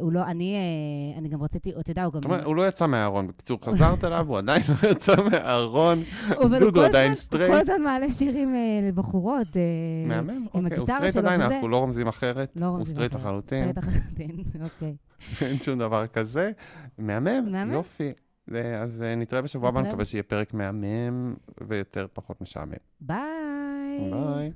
[0.01, 2.31] הוא לא, אני, אה, אני גם רציתי, אתה יודע, הוא גם...
[2.45, 3.27] הוא לא יצא מהארון.
[3.27, 5.99] בקיצור, חזרת אליו, הוא עדיין לא יצא מהארון.
[6.61, 7.53] דודו עדיין הזמן- הוא סטרייט.
[7.53, 9.57] כל הזמן מעלה שירים אה, לבחורות.
[9.57, 9.63] אה,
[10.09, 10.79] מהמם, עם אוקיי.
[10.79, 11.55] הוא סטרייט עדיין, וזה.
[11.55, 12.53] אנחנו לא רומזים אחרת.
[12.57, 13.15] לא הוא סטרייט.
[13.15, 14.31] לחלוטין, סטרייט לחלוטין,
[14.65, 14.95] אוקיי.
[15.41, 16.51] אין שום דבר כזה.
[16.99, 17.73] מהמם.
[17.73, 18.13] יופי.
[18.83, 19.81] אז אה, נתראה בשבוע הבא.
[19.83, 21.35] נקווה שיהיה פרק מהמם
[21.69, 22.73] ויותר פחות משעמם.
[23.01, 23.19] ביי.
[24.11, 24.53] ביי.